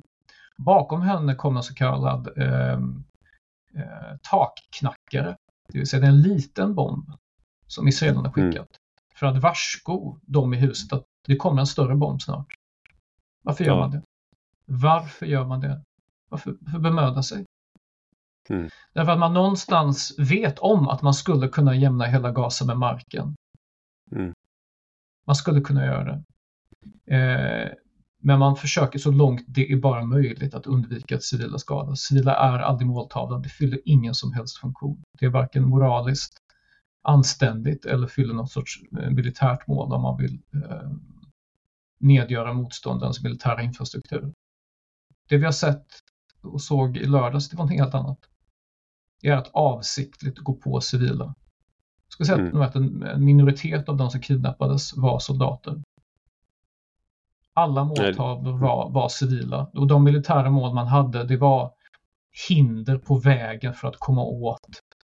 [0.57, 2.79] Bakom henne kommer en så kallad eh,
[3.75, 7.11] eh, takknackare, det vill säga det är en liten bomb
[7.67, 8.67] som israelerna skickat mm.
[9.15, 12.53] för att varsko de i huset att det kommer en större bomb snart.
[13.41, 13.79] Varför gör ja.
[13.79, 14.01] man det?
[14.65, 15.83] Varför gör man det?
[16.29, 17.45] Varför, varför bemöda sig?
[18.49, 18.69] Mm.
[18.93, 23.35] Därför att man någonstans vet om att man skulle kunna jämna hela Gaza med marken.
[24.11, 24.33] Mm.
[25.25, 26.23] Man skulle kunna göra det.
[27.15, 27.71] Eh,
[28.25, 31.99] men man försöker så långt det är bara möjligt att undvika att civila skadas.
[31.99, 35.03] Civila är aldrig måltavlan, det fyller ingen som helst funktion.
[35.19, 36.37] Det är varken moraliskt
[37.01, 40.91] anständigt eller fyller något sorts eh, militärt mål om man vill eh,
[41.99, 44.33] nedgöra motståndarens militära infrastruktur.
[45.29, 45.87] Det vi har sett
[46.41, 48.19] och såg i lördags, det var något helt annat.
[49.21, 51.25] Det är att avsiktligt gå på civila.
[52.05, 52.61] Jag ska säga mm.
[52.61, 55.81] att en minoritet av de som kidnappades var soldater.
[57.53, 61.71] Alla måltavlor var, var civila och de militära mål man hade det var
[62.49, 64.59] hinder på vägen för att komma åt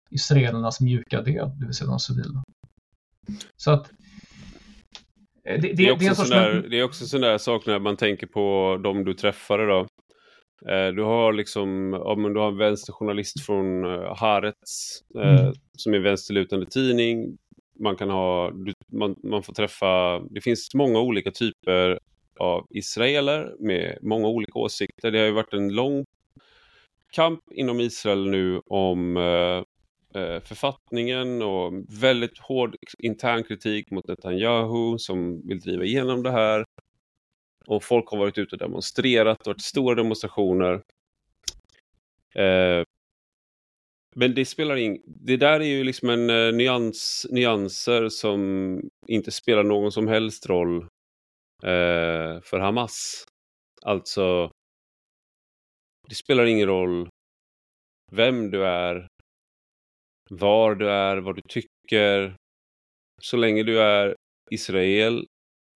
[0.09, 2.43] israelernas mjuka del, det vill säga de civila.
[3.55, 3.91] Så att
[5.43, 7.79] det, det, det, är, också det, är, där, det är också sån där sak när
[7.79, 9.79] man tänker på de du träffade då.
[10.69, 15.53] Eh, du har liksom, om du har en vänsterjournalist från eh, Haaretz eh, mm.
[15.77, 17.37] som är vänsterlutande tidning.
[17.79, 18.51] Man kan ha,
[18.91, 21.99] man, man får träffa, det finns många olika typer
[22.39, 25.11] av israeler med många olika åsikter.
[25.11, 26.05] Det har ju varit en lång
[27.11, 29.63] kamp inom Israel nu om eh,
[30.21, 36.65] eh, författningen och väldigt hård intern kritik mot Netanyahu som vill driva igenom det här.
[37.67, 40.73] Och folk har varit ute och demonstrerat och varit stora demonstrationer.
[42.35, 42.83] Eh,
[44.15, 45.01] men det spelar ing...
[45.05, 50.49] Det där är ju liksom en eh, nyans, nyanser som inte spelar någon som helst
[50.49, 50.87] roll
[51.63, 53.23] eh, för Hamas.
[53.81, 54.51] Alltså,
[56.09, 57.09] det spelar ingen roll
[58.11, 59.07] vem du är,
[60.29, 62.35] var du är, vad du tycker.
[63.21, 64.15] Så länge du är
[64.51, 65.25] Israel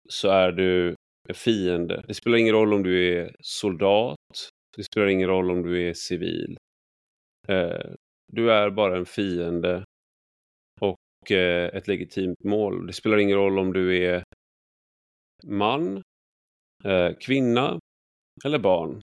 [0.09, 0.95] så är du
[1.29, 2.03] en fiende.
[2.07, 4.17] Det spelar ingen roll om du är soldat.
[4.77, 6.57] Det spelar ingen roll om du är civil.
[7.47, 7.91] Eh,
[8.27, 9.83] du är bara en fiende
[10.81, 12.87] och eh, ett legitimt mål.
[12.87, 14.23] Det spelar ingen roll om du är
[15.43, 16.03] man,
[16.83, 17.79] eh, kvinna
[18.45, 19.01] eller barn.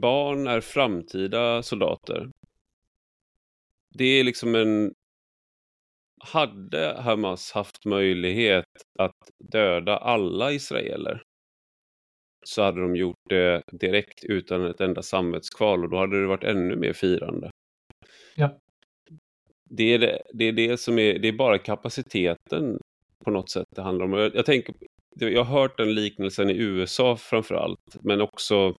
[0.00, 2.30] Barn är framtida soldater
[3.98, 4.94] det är liksom en...
[6.20, 8.64] Hade Hamas haft möjlighet
[8.98, 11.22] att döda alla israeler
[12.46, 16.44] så hade de gjort det direkt utan ett enda samvetskval och då hade det varit
[16.44, 17.50] ännu mer firande.
[18.34, 18.58] Ja.
[19.70, 22.78] Det är det, det, är det som är, det är bara kapaciteten
[23.24, 24.12] på något sätt det handlar om.
[24.12, 24.74] Jag, jag tänker,
[25.18, 28.76] jag har hört den liknelsen i USA framför allt, men också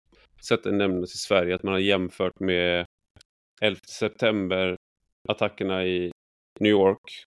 [0.47, 2.85] sett den nämnas i Sverige, att man har jämfört med
[3.61, 4.77] 11 september
[5.27, 6.11] attackerna i
[6.59, 7.23] New York.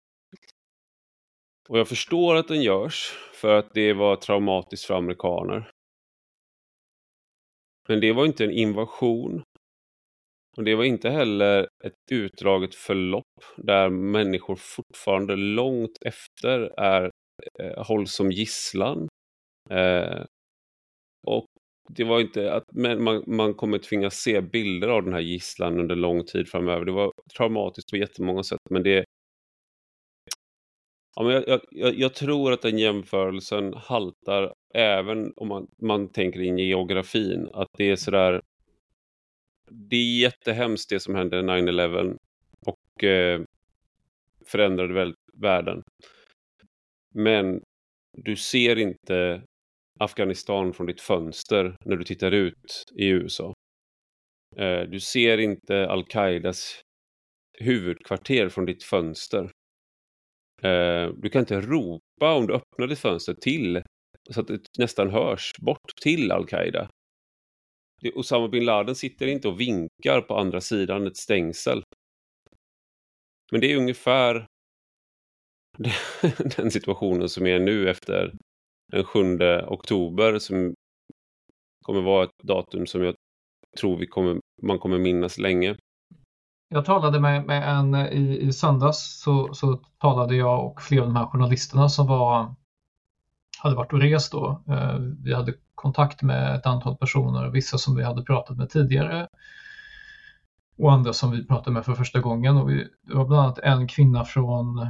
[1.70, 5.72] Och jag förstår att den görs för att det var traumatiskt för amerikaner.
[7.88, 9.44] Men det var inte en invasion.
[10.58, 17.12] Och det var inte heller ett utdraget förlopp där människor fortfarande långt efter är,
[17.60, 19.08] eh, hålls som gisslan.
[19.70, 20.24] Eh,
[21.28, 21.46] och
[21.90, 25.96] det var inte att man, man kommer tvingas se bilder av den här gisslan under
[25.96, 26.86] lång tid framöver.
[26.86, 29.06] Det var traumatiskt på jättemånga sätt, men det...
[31.16, 36.42] Ja, men jag, jag, jag tror att den jämförelsen haltar även om man, man tänker
[36.42, 37.50] in geografin.
[37.54, 38.42] Att det är sådär...
[39.72, 42.18] Det är jättehemskt det som hände 9-11
[42.66, 43.42] och eh,
[44.46, 45.84] förändrade väl världen.
[47.18, 47.62] Men
[48.18, 49.44] du ser inte
[50.00, 53.54] Afghanistan från ditt fönster när du tittar ut i USA.
[54.58, 56.82] Eh, du ser inte Al-Qaidas
[57.60, 59.52] huvudkvarter från ditt fönster.
[60.62, 63.84] Eh, du kan inte ropa om du öppnar ditt fönster till
[64.30, 66.90] så att det nästan hörs bort till Al-Qaida.
[68.16, 71.84] Osama bin Laden sitter inte och vinkar på andra sidan ett stängsel.
[73.52, 74.48] Men det är ungefär
[76.58, 78.34] den situationen som är nu efter
[78.92, 79.38] den 7
[79.68, 80.74] oktober som
[81.86, 83.16] kommer vara ett datum som jag
[83.80, 85.76] tror vi kommer, man kommer minnas länge.
[86.70, 91.08] Jag talade med, med en i, i söndags så, så talade jag och flera av
[91.08, 92.56] de här journalisterna som var,
[93.64, 94.64] hade varit och rest då.
[94.68, 99.28] Eh, vi hade kontakt med ett antal personer, vissa som vi hade pratat med tidigare
[100.78, 102.58] och andra som vi pratade med för första gången.
[102.58, 104.88] Och vi, det var bland annat en kvinna från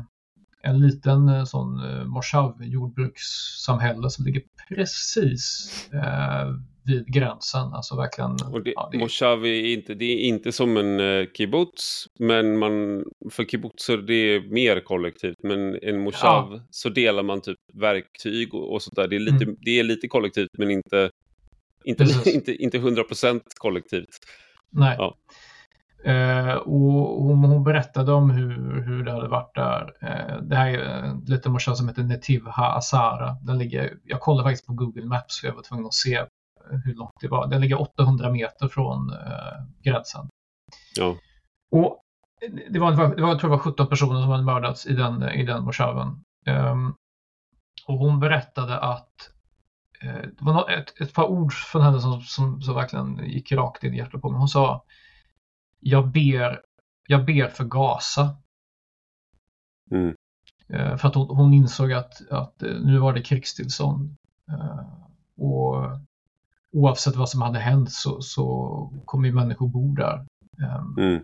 [0.61, 6.53] en liten eh, sån eh, Moshav jordbrukssamhälle som ligger precis eh,
[6.85, 7.73] vid gränsen.
[7.73, 8.31] Alltså verkligen.
[8.31, 8.97] Och det, ja, det...
[8.97, 14.13] Moshav är inte, det är inte som en eh, kibbutz, men man, för kibbutzer det
[14.13, 15.43] är mer kollektivt.
[15.43, 16.61] Men en Moshav ja.
[16.69, 19.07] så delar man typ verktyg och, och sånt där.
[19.07, 19.55] Det är lite, mm.
[19.59, 21.09] det är lite kollektivt men inte,
[21.83, 24.19] inte, inte, inte 100% kollektivt.
[24.69, 24.95] Nej.
[24.99, 25.17] Ja.
[26.67, 29.93] Och hon, hon, berättade om hur, hur det hade varit där.
[30.01, 32.81] Eh, det här är en liten morsa som heter Netiv Ha
[33.41, 36.25] Den ligger, jag kollade faktiskt på Google Maps för jag var tvungen att se
[36.85, 37.47] hur långt det var.
[37.47, 40.27] Den ligger 800 meter från eh, gränsen.
[40.95, 41.15] Ja.
[41.71, 42.01] Och
[42.69, 45.23] det var, det var, jag tror det var 17 personer som hade mördats i den,
[45.23, 46.23] i den moshaven.
[46.47, 46.95] Um,
[47.87, 49.29] och hon berättade att
[50.01, 53.83] eh, det var ett, ett, par ord från henne som, som, som verkligen gick rakt
[53.83, 54.39] in i hjärtat på mig.
[54.39, 54.83] Hon sa
[55.79, 56.61] jag ber,
[57.07, 58.37] jag ber för Gaza.
[59.91, 60.15] Mm.
[60.69, 64.15] Eh, för att hon, hon, insåg att, att eh, nu var det krigstillstånd.
[64.51, 64.87] Eh,
[65.37, 65.99] och
[66.71, 70.25] oavsett vad som hade hänt så, så kommer ju människor bo där.
[70.63, 71.23] Ehm, mm.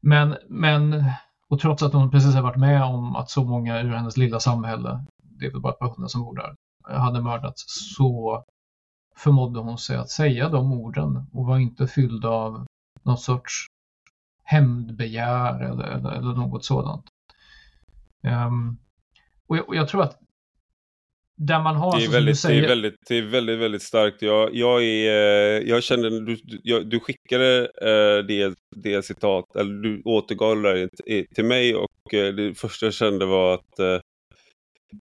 [0.00, 1.04] Men, men,
[1.48, 4.40] och trots att hon precis har varit med om att så många ur hennes lilla
[4.40, 6.56] samhälle, det är väl bara ett par hundra som bor där,
[6.98, 7.64] hade mördats,
[7.96, 8.44] så
[9.16, 12.66] förmådde hon sig att säga de orden och var inte fylld av
[13.08, 13.66] någon sorts
[14.44, 17.04] hämndbegär eller, eller, eller något sådant.
[18.22, 18.78] Um,
[19.46, 20.18] och, jag, och, jag, tror att
[21.36, 21.98] där man har...
[21.98, 22.60] Det är, väldigt, säger...
[22.60, 24.22] det är, väldigt, det är väldigt, väldigt starkt.
[24.22, 29.82] Jag, jag, är, eh, jag kände, du, jag, du skickade uh, det, det citat, eller
[29.82, 30.88] du återgav det
[31.34, 34.02] till mig och uh, det första jag kände var att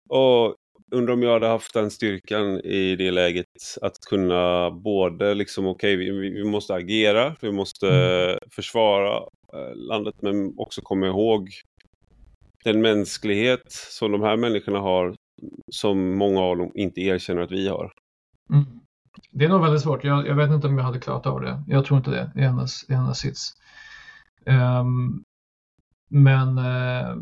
[0.09, 0.53] oh,
[0.93, 3.47] undrar om jag hade haft den styrkan i det läget
[3.83, 8.39] att kunna både liksom okej okay, vi, vi, måste agera, vi måste mm.
[8.51, 9.21] försvara
[9.75, 11.49] landet men också komma ihåg
[12.65, 15.17] den mänsklighet som de här människorna har
[15.73, 17.93] som många av dem inte erkänner att vi har.
[18.51, 18.65] Mm.
[19.31, 20.05] Det är nog väldigt svårt.
[20.05, 21.63] Jag, jag, vet inte om jag hade klarat av det.
[21.67, 23.53] Jag tror inte det i hennes, i hennes sits.
[24.47, 25.25] Um,
[26.09, 27.17] men uh,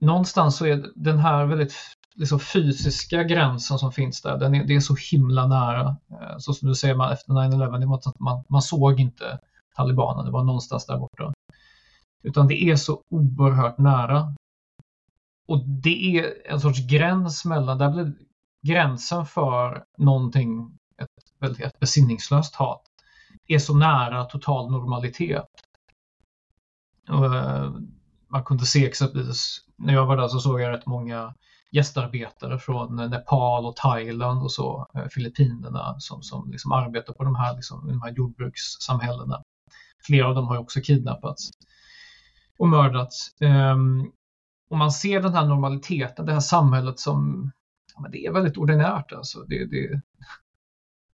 [0.00, 1.74] någonstans så är den här väldigt
[2.18, 5.96] liksom, fysiska gränsen som finns där, den är, det är så himla nära.
[6.10, 9.38] Eh, så som du säger, man, efter 9-11, det var att man, man såg inte
[9.76, 11.32] talibanerna, det var någonstans där borta.
[12.22, 14.34] Utan det är så oerhört nära
[15.48, 18.12] och det är en sorts gräns mellan, där blir
[18.62, 22.82] gränsen för någonting, ett, väldigt, ett besinningslöst hat,
[23.46, 25.44] är så nära total normalitet.
[27.08, 27.72] Och, eh,
[28.28, 31.34] man kunde se exempelvis, när jag var där så såg jag rätt många
[31.70, 37.34] gästarbetare från Nepal och Thailand och så, eh, Filippinerna som, som liksom arbetar på de
[37.34, 39.42] här, liksom, de här jordbrukssamhällena.
[40.06, 41.50] Flera av dem har också kidnappats
[42.58, 43.30] och mördats.
[43.40, 44.12] Um,
[44.70, 47.50] och man ser den här normaliteten, det här samhället som
[47.94, 49.12] ja, men det är väldigt ordinärt.
[49.12, 49.44] Alltså.
[49.44, 50.00] Det, det,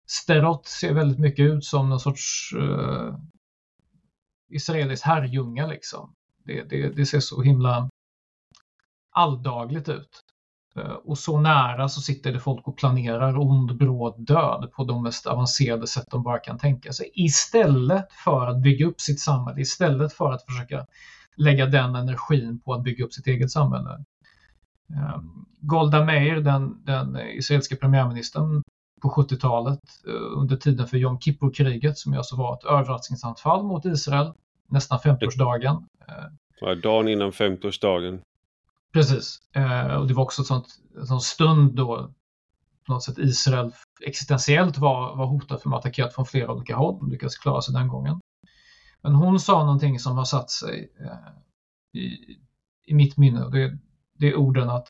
[0.06, 3.18] Sterot ser väldigt mycket ut som någon sorts uh,
[4.48, 5.66] israelisk herrljunga.
[5.66, 6.14] Liksom.
[6.44, 7.90] Det, det, det, ser så himla
[9.10, 10.23] alldagligt ut.
[10.76, 15.02] Eh, och så nära så sitter det folk och planerar ond bråd död på de
[15.02, 17.10] mest avancerade sätt de bara kan tänka sig.
[17.14, 20.86] Istället för att bygga upp sitt samhälle, istället för att försöka
[21.36, 24.04] lägga den energin på att bygga upp sitt eget samhälle.
[24.90, 25.20] Eh,
[25.60, 28.62] Golda Meir, den, den israeliska premiärministern
[29.02, 34.32] på 70-talet eh, under tiden för Jom Kippur-kriget som alltså var ett överraskningsanfall mot Israel
[34.68, 35.84] nästan 50-årsdagen.
[36.60, 38.20] Ja, dagen innan 50-årsdagen.
[38.94, 42.14] Precis, eh, och det var också ett sånt, en sån stund då
[42.86, 43.72] på något sätt Israel
[44.06, 46.98] existentiellt var, var hotat för att attackerat från flera olika håll.
[46.98, 48.20] De lyckades klara sig den gången.
[49.02, 52.38] Men hon sa någonting som har satt sig eh, i,
[52.86, 53.48] i mitt minne.
[53.48, 53.78] Det,
[54.18, 54.88] det är orden att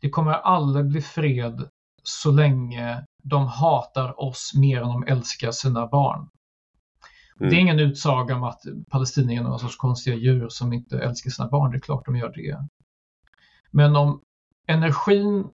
[0.00, 1.68] det kommer aldrig bli fred
[2.02, 6.28] så länge de hatar oss mer än de älskar sina barn.
[7.40, 7.50] Mm.
[7.50, 11.30] Det är ingen utsaga om att palestinierna är någon sorts konstiga djur som inte älskar
[11.30, 11.70] sina barn.
[11.70, 12.68] Det är klart de gör det.
[13.70, 14.20] Men om
[14.66, 15.48] energin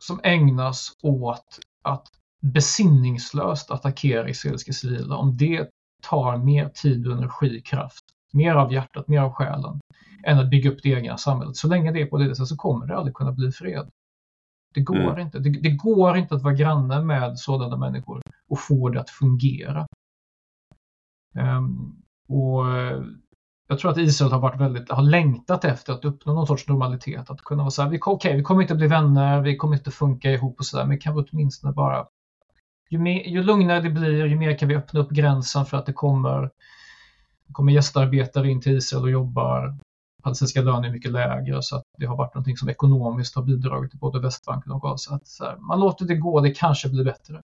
[0.00, 2.08] som ägnas åt att
[2.40, 5.70] besinningslöst attackera israeliska civila, om det
[6.02, 9.80] tar mer tid och energikraft, mer av hjärtat, mer av själen,
[10.24, 11.56] än att bygga upp det egna samhället.
[11.56, 13.90] Så länge det är på det sättet så kommer det aldrig kunna bli fred.
[14.74, 15.18] Det går mm.
[15.18, 15.38] inte.
[15.38, 19.86] Det, det, går inte att vara granne med sådana människor och få det att fungera.
[21.34, 22.64] Um, och
[23.68, 27.30] jag tror att Israel har varit väldigt, har längtat efter att uppnå någon sorts normalitet.
[27.30, 29.90] Att kunna vara så här, vi, okay, vi kommer inte bli vänner, vi kommer inte
[29.90, 32.06] funka ihop och sådär, men kan vi åtminstone bara
[32.92, 35.86] ju, mer, ju lugnare det blir, ju mer kan vi öppna upp gränsen för att
[35.86, 36.50] det kommer,
[37.52, 39.76] kommer gästarbetare in till Israel och jobbar.
[40.22, 43.90] Palestinska löner är mycket lägre så att det har varit någonting som ekonomiskt har bidragit
[43.90, 45.14] till både Västbanken och Gaza.
[45.14, 47.42] Att här, man låter det gå, det kanske blir bättre.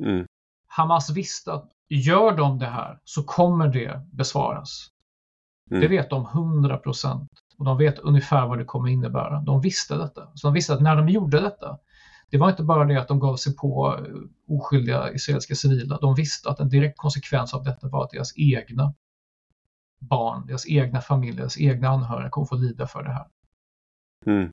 [0.00, 0.26] Mm.
[0.66, 4.90] Hamas visste att gör de det här så kommer det besvaras.
[5.70, 5.80] Mm.
[5.80, 9.40] Det vet de 100 procent och de vet ungefär vad det kommer innebära.
[9.40, 10.28] De visste detta.
[10.34, 11.78] Så de visste att när de gjorde detta
[12.30, 15.98] det var inte bara det att de gav sig på eh, oskyldiga israeliska civila.
[15.98, 18.94] De visste att en direkt konsekvens av detta var att deras egna
[19.98, 23.26] barn, deras egna familjer, deras egna anhöriga kommer få lida för det här.
[24.26, 24.52] Mm.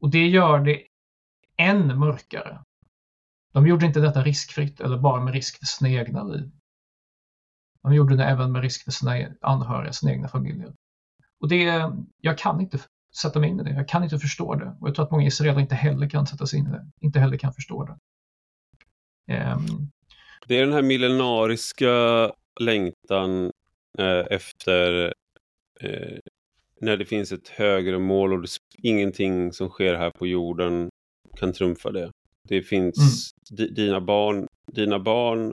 [0.00, 0.82] Och det gör det
[1.56, 2.58] än mörkare.
[3.52, 6.50] De gjorde inte detta riskfritt eller bara med risk för sina egna liv.
[7.82, 10.72] De gjorde det även med risk för sina anhöriga, sina egna familjer.
[11.40, 12.78] Och det, jag kan inte
[13.22, 13.70] sätta mig in i det.
[13.70, 14.76] Jag kan inte förstå det.
[14.80, 16.86] Och jag tror att många israeler inte heller kan sätta sig in i det.
[17.00, 17.92] Inte heller kan förstå det.
[19.34, 19.90] Um...
[20.46, 21.92] Det är den här millenariska
[22.60, 23.52] längtan
[23.98, 25.14] eh, efter
[25.80, 26.18] eh,
[26.80, 28.48] när det finns ett högre mål och det,
[28.82, 30.90] ingenting som sker här på jorden
[31.36, 32.10] kan trumfa det.
[32.48, 33.74] Det finns mm.
[33.74, 35.52] dina barn, dina barn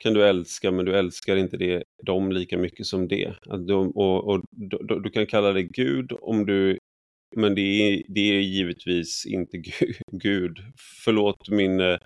[0.00, 3.34] kan du älska men du älskar inte det, dem lika mycket som det.
[3.68, 6.78] De, och, och du, du, kan kalla det Gud om du
[7.36, 9.62] men det är, det är givetvis inte
[10.12, 10.58] Gud.
[11.04, 11.98] Förlåt min eh,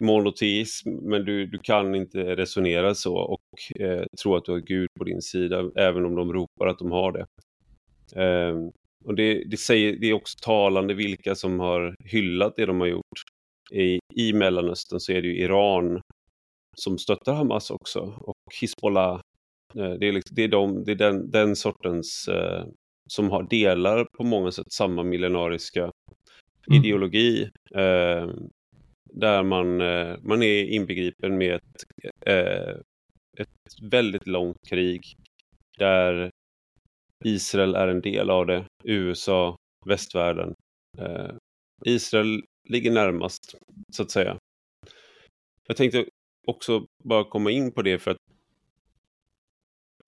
[0.00, 4.88] monoteism, men du, du kan inte resonera så och eh, tro att du har Gud
[4.98, 7.26] på din sida, även om de ropar att de har det.
[8.22, 8.56] Eh,
[9.04, 12.86] och det, det, säger, det är också talande vilka som har hyllat det de har
[12.86, 13.20] gjort.
[13.72, 16.00] I, I Mellanöstern så är det ju Iran
[16.74, 19.20] som stöttar Hamas också och Hizbollah.
[19.74, 22.64] Eh, det är, liksom, det är, de, det är den, den sortens eh,
[23.08, 26.80] som har, delar på många sätt samma millenariska mm.
[26.84, 27.50] ideologi.
[27.74, 28.28] Eh,
[29.14, 31.84] där man, eh, man är inbegripen med ett,
[32.26, 32.76] eh,
[33.38, 35.02] ett väldigt långt krig.
[35.78, 36.30] Där
[37.24, 39.56] Israel är en del av det, USA,
[39.86, 40.54] västvärlden.
[40.98, 41.30] Eh,
[41.84, 43.54] Israel ligger närmast,
[43.92, 44.38] så att säga.
[45.66, 46.04] Jag tänkte
[46.46, 48.16] också bara komma in på det för att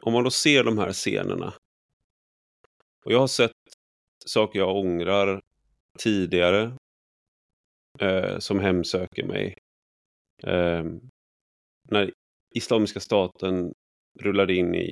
[0.02, 1.54] om man då ser de här scenerna
[3.04, 3.52] och jag har sett
[4.26, 5.40] saker jag ångrar
[5.98, 6.76] tidigare
[8.00, 9.58] eh, som hemsöker mig.
[10.42, 10.84] Eh,
[11.88, 12.12] när
[12.54, 13.72] Islamiska staten
[14.20, 14.90] rullade in i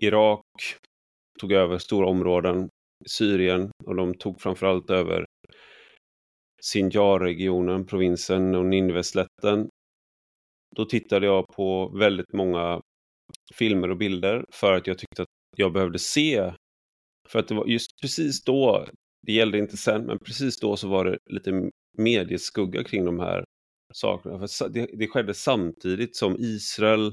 [0.00, 0.44] Irak,
[1.40, 2.68] tog över stora områden,
[3.06, 5.24] Syrien och de tog framförallt över
[6.62, 9.68] Sinjar-regionen, provinsen och Nineveslätten.
[10.76, 12.80] Då tittade jag på väldigt många
[13.54, 16.52] filmer och bilder för att jag tyckte att jag behövde se
[17.28, 18.86] för att det var just precis då,
[19.26, 23.44] det gällde inte sen, men precis då så var det lite medieskugga kring de här
[23.94, 24.38] sakerna.
[24.38, 27.12] För det, det skedde samtidigt som Israel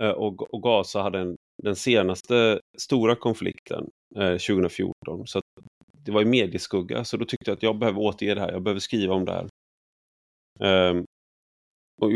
[0.00, 5.26] eh, och, och Gaza hade en, den senaste stora konflikten eh, 2014.
[5.26, 5.40] Så
[5.92, 8.62] det var i medieskugga, så då tyckte jag att jag behöver återge det här, jag
[8.62, 9.48] behöver skriva om det här.
[10.90, 11.04] Um,
[12.02, 12.10] och,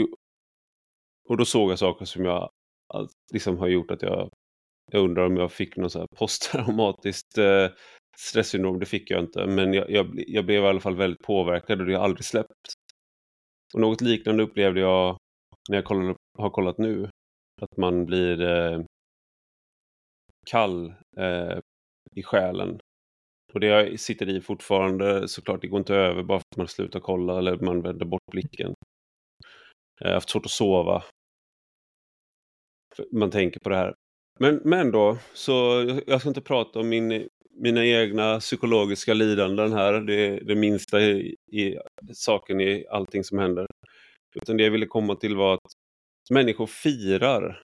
[1.29, 2.51] och då såg jag saker som jag
[3.33, 4.31] liksom har gjort att jag
[4.93, 7.69] jag undrar om jag fick något så här posttraumatiskt eh,
[8.19, 8.79] stresssyndrom.
[8.79, 9.47] Det fick jag inte.
[9.47, 12.75] Men jag, jag, jag, blev i alla fall väldigt påverkad och det har aldrig släppt.
[13.75, 15.19] Och något liknande upplevde jag
[15.69, 17.11] när jag kollade, har kollat nu.
[17.63, 18.85] Att man blir eh,
[20.51, 21.59] kall eh,
[22.15, 22.79] i själen.
[23.53, 25.61] Och det sitter i fortfarande såklart.
[25.61, 28.75] Det går inte över bara för att man slutar kolla eller man vänder bort blicken.
[30.01, 31.03] Jag har haft svårt att sova.
[33.13, 33.95] Man tänker på det här.
[34.39, 35.53] Men, men då, så
[36.07, 40.01] jag ska inte prata om min, mina egna psykologiska lidanden här.
[40.01, 41.79] Det är det minsta i, i
[42.13, 43.67] saken i allting som händer.
[44.35, 45.73] Utan det jag ville komma till var att
[46.31, 47.63] människor firar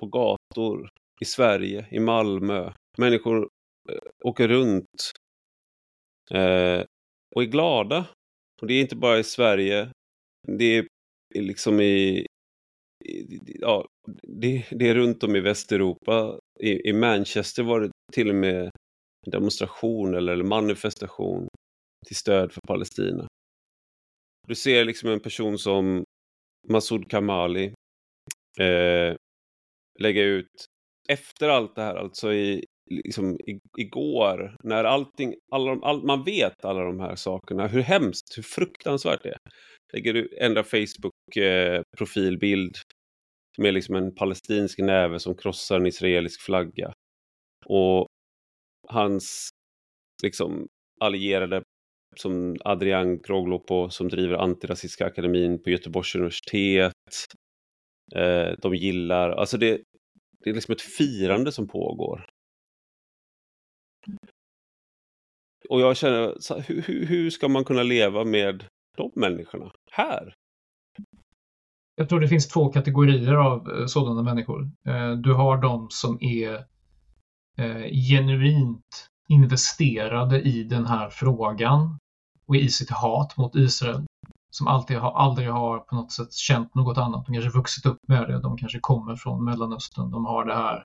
[0.00, 0.88] på gator
[1.20, 2.72] i Sverige, i Malmö.
[2.98, 3.48] Människor
[3.90, 5.12] eh, åker runt
[6.30, 6.84] eh,
[7.34, 8.06] och är glada.
[8.60, 9.92] Och det är inte bara i Sverige.
[10.46, 10.86] Det är
[11.34, 12.26] liksom i,
[13.44, 13.86] ja,
[14.22, 16.38] det, det är runt om i Västeuropa.
[16.60, 18.70] I, I, Manchester var det till och med
[19.26, 21.48] demonstration eller manifestation
[22.06, 23.28] till stöd för Palestina.
[24.46, 26.04] Du ser liksom en person som
[26.68, 27.64] Masoud Kamali
[28.60, 29.16] eh,
[30.00, 30.66] lägga ut
[31.08, 36.64] efter allt det här, alltså i, liksom, i, igår, när allting, alla, all, man vet
[36.64, 39.38] alla de här sakerna, hur hemskt, hur fruktansvärt det är.
[39.92, 41.82] Lägger du, ändra Facebook eh,
[43.58, 46.92] med liksom en palestinsk näve som krossar en israelisk flagga.
[47.66, 48.06] Och
[48.88, 49.48] hans
[50.22, 50.66] liksom
[51.00, 51.62] allierade
[52.16, 56.92] som Adrian Kroglopo som driver Antirasistiska akademin på Göteborgs universitet.
[58.14, 59.82] Eh, de gillar, alltså det,
[60.44, 62.26] det är liksom ett firande som pågår.
[65.68, 68.64] Och jag känner, hur, hur ska man kunna leva med
[68.96, 70.34] de människorna här?
[71.98, 74.70] Jag tror det finns två kategorier av eh, sådana människor.
[74.86, 76.54] Eh, du har de som är
[77.58, 81.98] eh, genuint investerade i den här frågan
[82.46, 84.06] och i sitt hat mot Israel.
[84.50, 87.26] Som alltid har, aldrig har på något sätt känt något annat.
[87.26, 88.40] De kanske vuxit upp med det.
[88.40, 90.10] De kanske kommer från Mellanöstern.
[90.10, 90.84] De har det här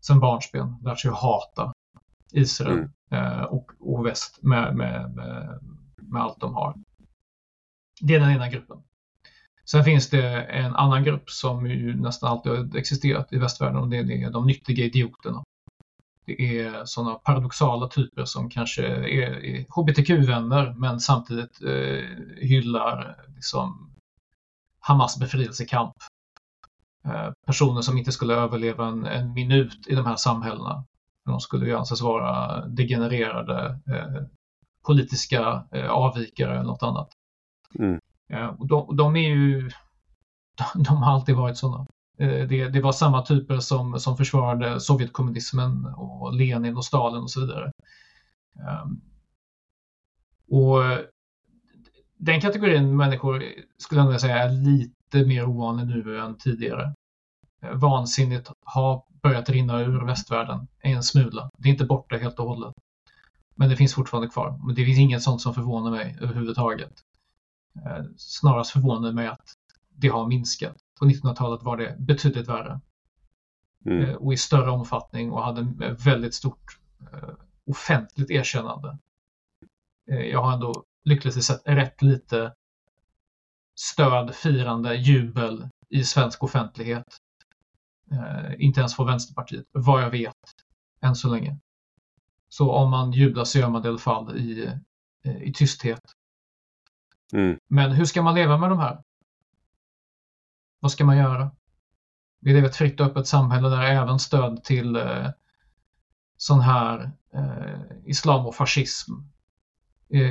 [0.00, 1.72] sen barnsben lärt sig att hata
[2.32, 3.44] Israel mm.
[3.44, 5.60] och, och väst med, med, med,
[5.96, 6.74] med allt de har.
[8.00, 8.83] Det är den ena gruppen.
[9.64, 13.88] Sen finns det en annan grupp som ju nästan alltid har existerat i västvärlden och
[13.88, 15.44] det är de nyttiga idioterna.
[16.26, 22.04] Det är sådana paradoxala typer som kanske är hbtq-vänner men samtidigt eh,
[22.36, 23.90] hyllar liksom,
[24.80, 25.94] Hamas befrielsekamp.
[27.04, 30.84] Eh, personer som inte skulle överleva en, en, minut i de här samhällena.
[31.24, 34.22] De skulle ju anses vara degenererade eh,
[34.86, 37.08] politiska eh, avvikare eller något annat.
[37.78, 38.00] Mm.
[38.58, 39.70] Och de, de, är ju,
[40.74, 41.86] de har alltid varit sådana.
[42.18, 47.30] Eh, det, det, var samma typer som, som försvarade Sovjetkommunismen och Lenin och Stalin och
[47.30, 47.72] så vidare.
[48.60, 49.00] Ehm,
[50.50, 50.98] och eh,
[52.18, 53.44] den kategorin människor
[53.78, 56.94] skulle jag säga är lite mer ovanlig nu än tidigare.
[57.62, 61.50] Eh, vansinnigt har börjat rinna ur västvärlden en smula.
[61.58, 62.74] Det är inte borta helt och hållet.
[63.54, 64.60] Men det finns fortfarande kvar.
[64.66, 66.92] Men det finns inget sånt som förvånar mig överhuvudtaget.
[67.76, 69.54] Eh, snarast förvånar mig att
[69.88, 70.76] det har minskat.
[70.98, 72.80] På 1900-talet var det betydligt värre.
[73.86, 74.04] Mm.
[74.04, 77.34] Eh, och i större omfattning och hade väldigt stort uh,
[77.66, 78.98] offentligt erkännande.
[80.06, 82.54] Jag har ändå lyckligtvis sett rätt lite
[83.74, 87.18] stöd, firande, jubel i svensk offentlighet.
[88.58, 90.34] Inte ens från Vänsterpartiet, vad jag vet,
[91.00, 91.58] än så länge.
[92.48, 94.70] Så om man jublar så gör man det i alla fall i,
[95.42, 96.02] i tysthet.
[97.34, 97.58] Mm.
[97.68, 99.02] Men hur ska man leva med de här?
[100.80, 101.50] Vad ska man göra?
[102.40, 105.28] Vi lever ett fritt och öppet samhälle där även stöd till eh,
[106.36, 109.12] sån här eh, islam och fascism
[110.08, 110.22] är,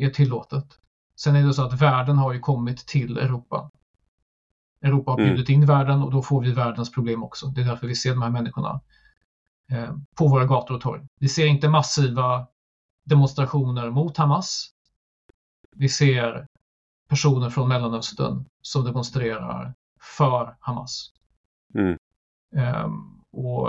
[0.00, 0.66] är tillåtet.
[1.16, 3.70] Sen är det så att världen har ju kommit till Europa.
[4.82, 5.28] Europa har mm.
[5.28, 7.46] bjudit in världen och då får vi världens problem också.
[7.46, 8.80] Det är därför vi ser de här människorna
[9.70, 11.02] eh, på våra gator och torg.
[11.20, 12.46] Vi ser inte massiva
[13.04, 14.70] demonstrationer mot Hamas.
[15.76, 16.46] Vi ser
[17.12, 19.74] personer från Mellanöstern som demonstrerar
[20.18, 21.12] för Hamas.
[21.74, 21.98] Mm.
[22.84, 23.68] Um, och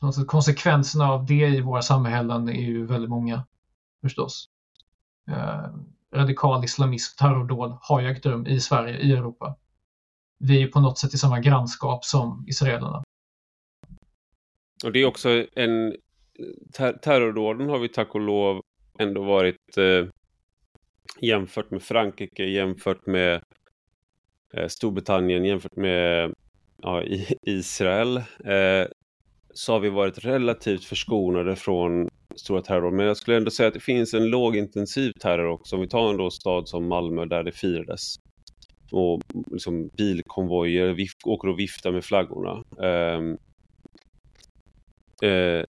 [0.00, 3.46] alltså, konsekvenserna av det i våra samhällen är ju väldigt många
[4.02, 4.48] förstås.
[5.28, 5.66] Uh,
[6.14, 9.56] radikal islamism, terrordåd har ju ägt rum i Sverige, i Europa.
[10.38, 13.02] Vi är ju på något sätt i samma grannskap som israelerna.
[14.84, 15.96] Och det är också en...
[16.72, 18.60] Ter terrordåden har vi tack och lov
[18.98, 20.08] ändå varit eh,
[21.20, 23.42] jämfört med Frankrike, jämfört med
[24.54, 26.34] Eh, Storbritannien jämfört med
[26.82, 27.02] ja,
[27.42, 28.86] Israel eh,
[29.54, 32.90] så har vi varit relativt förskonade från stora terror.
[32.90, 35.76] Men jag skulle ändå säga att det finns en lågintensiv terror också.
[35.76, 38.16] Om vi tar en stad som Malmö där det firades.
[38.92, 42.64] Och liksom bilkonvojer vif åker och viftar med flaggorna.
[42.82, 43.20] Eh,
[45.30, 45.64] eh,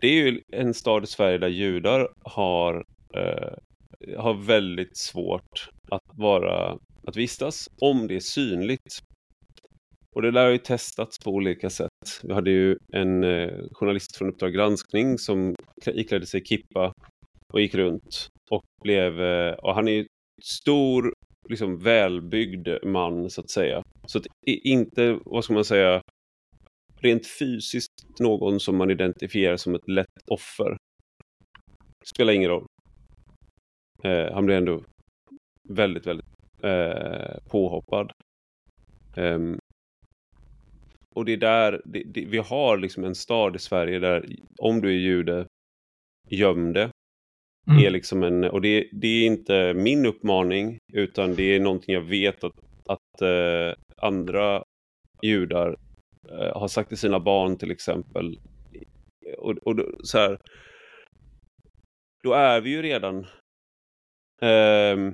[0.00, 2.84] det är ju en stad i Sverige där judar har,
[3.14, 3.52] eh,
[4.16, 8.98] har väldigt svårt att vara att vistas om det är synligt.
[10.14, 12.20] Och det där har ju testats på olika sätt.
[12.22, 15.54] Vi hade ju en eh, journalist från Uppdrag granskning som
[15.86, 16.92] iklädde sig kippa
[17.52, 20.06] och gick runt och blev, eh, och han är ju
[20.42, 21.12] stor,
[21.48, 23.82] liksom välbyggd man så att säga.
[24.06, 26.02] Så att inte, vad ska man säga,
[27.00, 30.76] rent fysiskt någon som man identifierar som ett lätt offer.
[32.04, 32.66] Spelar ingen roll.
[34.04, 34.82] Eh, han blir ändå
[35.68, 36.26] väldigt, väldigt
[36.62, 38.12] eh, påhoppad.
[39.16, 39.58] Um,
[41.14, 44.26] och det är där, det, det, vi har liksom en stad i Sverige där
[44.58, 45.46] om du är jude,
[46.28, 46.90] göm det.
[47.70, 47.84] Mm.
[47.84, 52.00] Är liksom en, och det, det, är inte min uppmaning utan det är någonting jag
[52.00, 52.54] vet att,
[52.86, 54.62] att eh, andra
[55.22, 55.76] judar
[56.30, 58.40] eh, har sagt till sina barn till exempel.
[59.38, 60.38] Och, och så här,
[62.22, 63.26] då är vi ju redan
[64.42, 65.12] eh,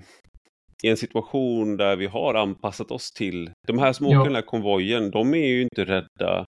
[0.85, 4.25] i en situation där vi har anpassat oss till de här som åker ja.
[4.25, 6.47] den här konvojen, de är ju inte rädda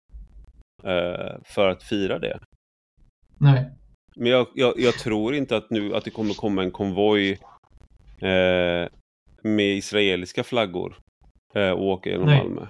[0.85, 2.39] uh, för att fira det.
[3.41, 3.71] Nej.
[4.17, 7.33] Men jag, jag, jag, tror inte att nu att det kommer komma en konvoj
[8.23, 8.89] uh,
[9.43, 10.97] med israeliska flaggor
[11.57, 12.39] uh, och åka genom Nej.
[12.39, 12.67] Malmö.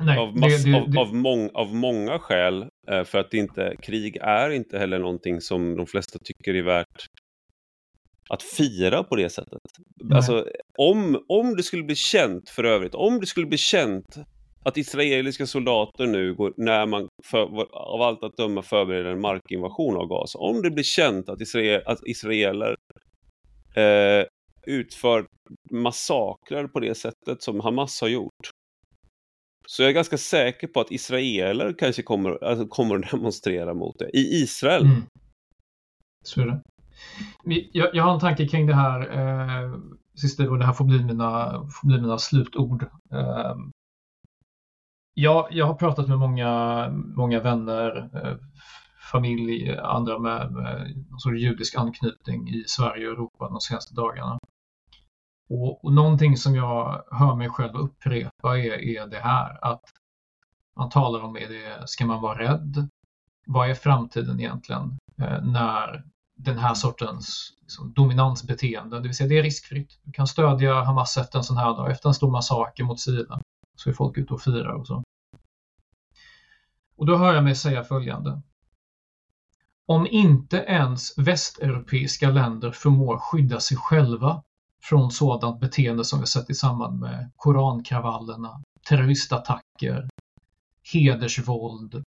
[0.00, 2.66] Nej, av, mass, det, det, av, av, mång, av, många skäl,
[3.04, 7.06] för att inte, krig är inte heller någonting som de flesta tycker är värt
[8.28, 9.60] att fira på det sättet.
[9.96, 10.16] Nej.
[10.16, 10.46] Alltså,
[10.78, 14.18] om, om det skulle bli känt för övrigt, om det skulle bli känt
[14.64, 17.38] att israeliska soldater nu går, när man för,
[17.72, 21.82] av allt att döma förbereder en markinvasion av Gaza, om det blir känt att, israel,
[21.86, 22.76] att israeler
[23.74, 24.26] eh,
[24.66, 25.26] utför
[25.70, 28.50] massakrer på det sättet som Hamas har gjort,
[29.66, 33.98] Så jag är ganska säker på att israeler kanske kommer, alltså, kommer att demonstrera mot
[33.98, 34.10] det.
[34.16, 34.82] I Israel.
[34.82, 35.02] Mm.
[36.24, 36.62] Så är det.
[37.72, 39.78] Jag, jag, har en tanke kring det här, eh,
[40.14, 42.82] sista och det här får bli mina, får bli mina slutord.
[43.12, 43.54] Eh,
[45.14, 48.36] jag, jag har pratat med många, många vänner, eh,
[49.12, 54.38] familj, andra med, med någon judisk anknytning i Sverige och Europa de senaste dagarna.
[55.50, 59.82] Och, och någonting som jag hör mig själv upprepa är, är det här att
[60.76, 62.88] man talar om, är det, ska man vara rädd?
[63.46, 66.04] Vad är framtiden egentligen eh, när
[66.38, 69.98] den här sortens liksom, dominansbeteende, det vill säga det är riskfritt.
[70.02, 73.40] Du kan stödja Hamas efter en sån här dag, efter en stor massaker mot Sida,
[73.76, 75.02] så är folk ute och firar och så.
[76.96, 78.42] Och då hör jag mig säga följande.
[79.86, 84.42] Om inte ens västeuropeiska länder förmår skydda sig själva
[84.82, 90.08] från sådant beteende som vi sett i samband med korankravallerna, terroristattacker,
[90.92, 92.04] hedersvåld,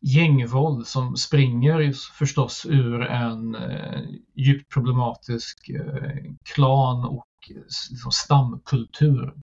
[0.00, 4.00] gängvåld som springer förstås ur en eh,
[4.34, 9.34] djupt problematisk eh, klan och eh, liksom, stamkultur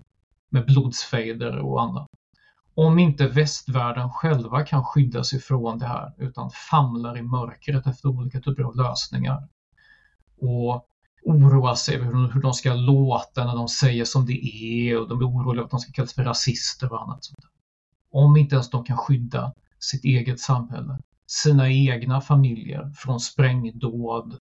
[0.49, 2.07] med blodsfejder och annat.
[2.75, 8.09] Om inte västvärlden själva kan skydda sig från det här utan famlar i mörkret efter
[8.09, 9.47] olika typer av lösningar
[10.41, 10.85] och
[11.23, 15.19] oroar sig över hur de ska låta när de säger som det är och de
[15.19, 17.45] är oroliga att de ska kallas för rasister och annat sånt.
[18.11, 24.37] Om inte ens de kan skydda sitt eget samhälle, sina egna familjer från sprängdåd,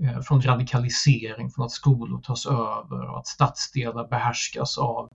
[0.00, 5.10] eh, från radikalisering, från att skolor tas över och att stadsdelar behärskas av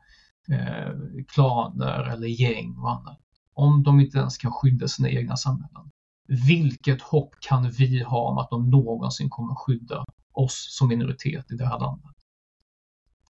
[0.49, 0.93] eh,
[1.27, 3.19] klaner eller gäng och annat.
[3.53, 5.91] Om de inte ens kan skydda sina egna samhällen.
[6.27, 11.55] Vilket hopp kan vi ha om att de någonsin kommer skydda oss som minoritet i
[11.55, 12.15] det här landet?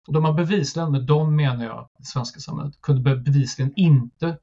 [0.07, 4.39] Och de har bevisligen, med dem menar jag det svenska samhället, kunde bevisligen inte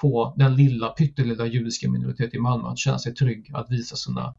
[0.00, 4.34] få den lilla pyttelilla judiska minoriteten i Malmö att känna sig trygg att visa sina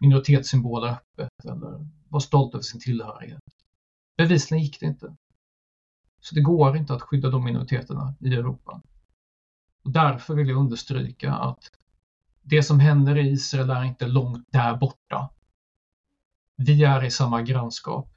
[0.00, 3.42] minoritetssymboler öppet eller vara stolt över sin tillhörighet.
[4.16, 5.16] Bevisligen gick det inte.
[6.20, 8.82] Så det går inte att skydda de minoriteterna i Europa.
[9.84, 11.70] Och därför vill jag understryka att
[12.42, 15.30] det som händer i Israel är inte långt där borta.
[16.56, 18.10] Vi är i samma grannskap.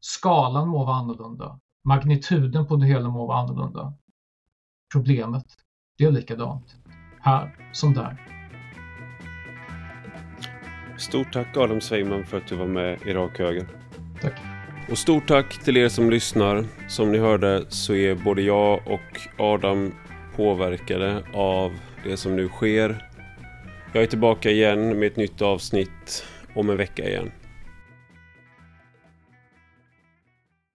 [0.00, 1.60] Skalan må vara annorlunda.
[1.84, 3.94] Magnituden på det hela må vara annorlunda.
[4.92, 5.44] Problemet
[5.98, 6.76] det är likadant.
[7.20, 8.16] Här som där.
[10.98, 13.66] Stort tack Adam Sveiman för att du var med i Rak Höger.
[14.22, 14.34] Tack.
[14.90, 16.64] Och stort tack till er som lyssnar.
[16.88, 19.94] Som ni hörde så är både jag och Adam
[20.36, 21.72] påverkade av
[22.04, 23.08] det som nu sker.
[23.92, 26.24] Jag är tillbaka igen med ett nytt avsnitt
[26.54, 27.30] om en vecka igen.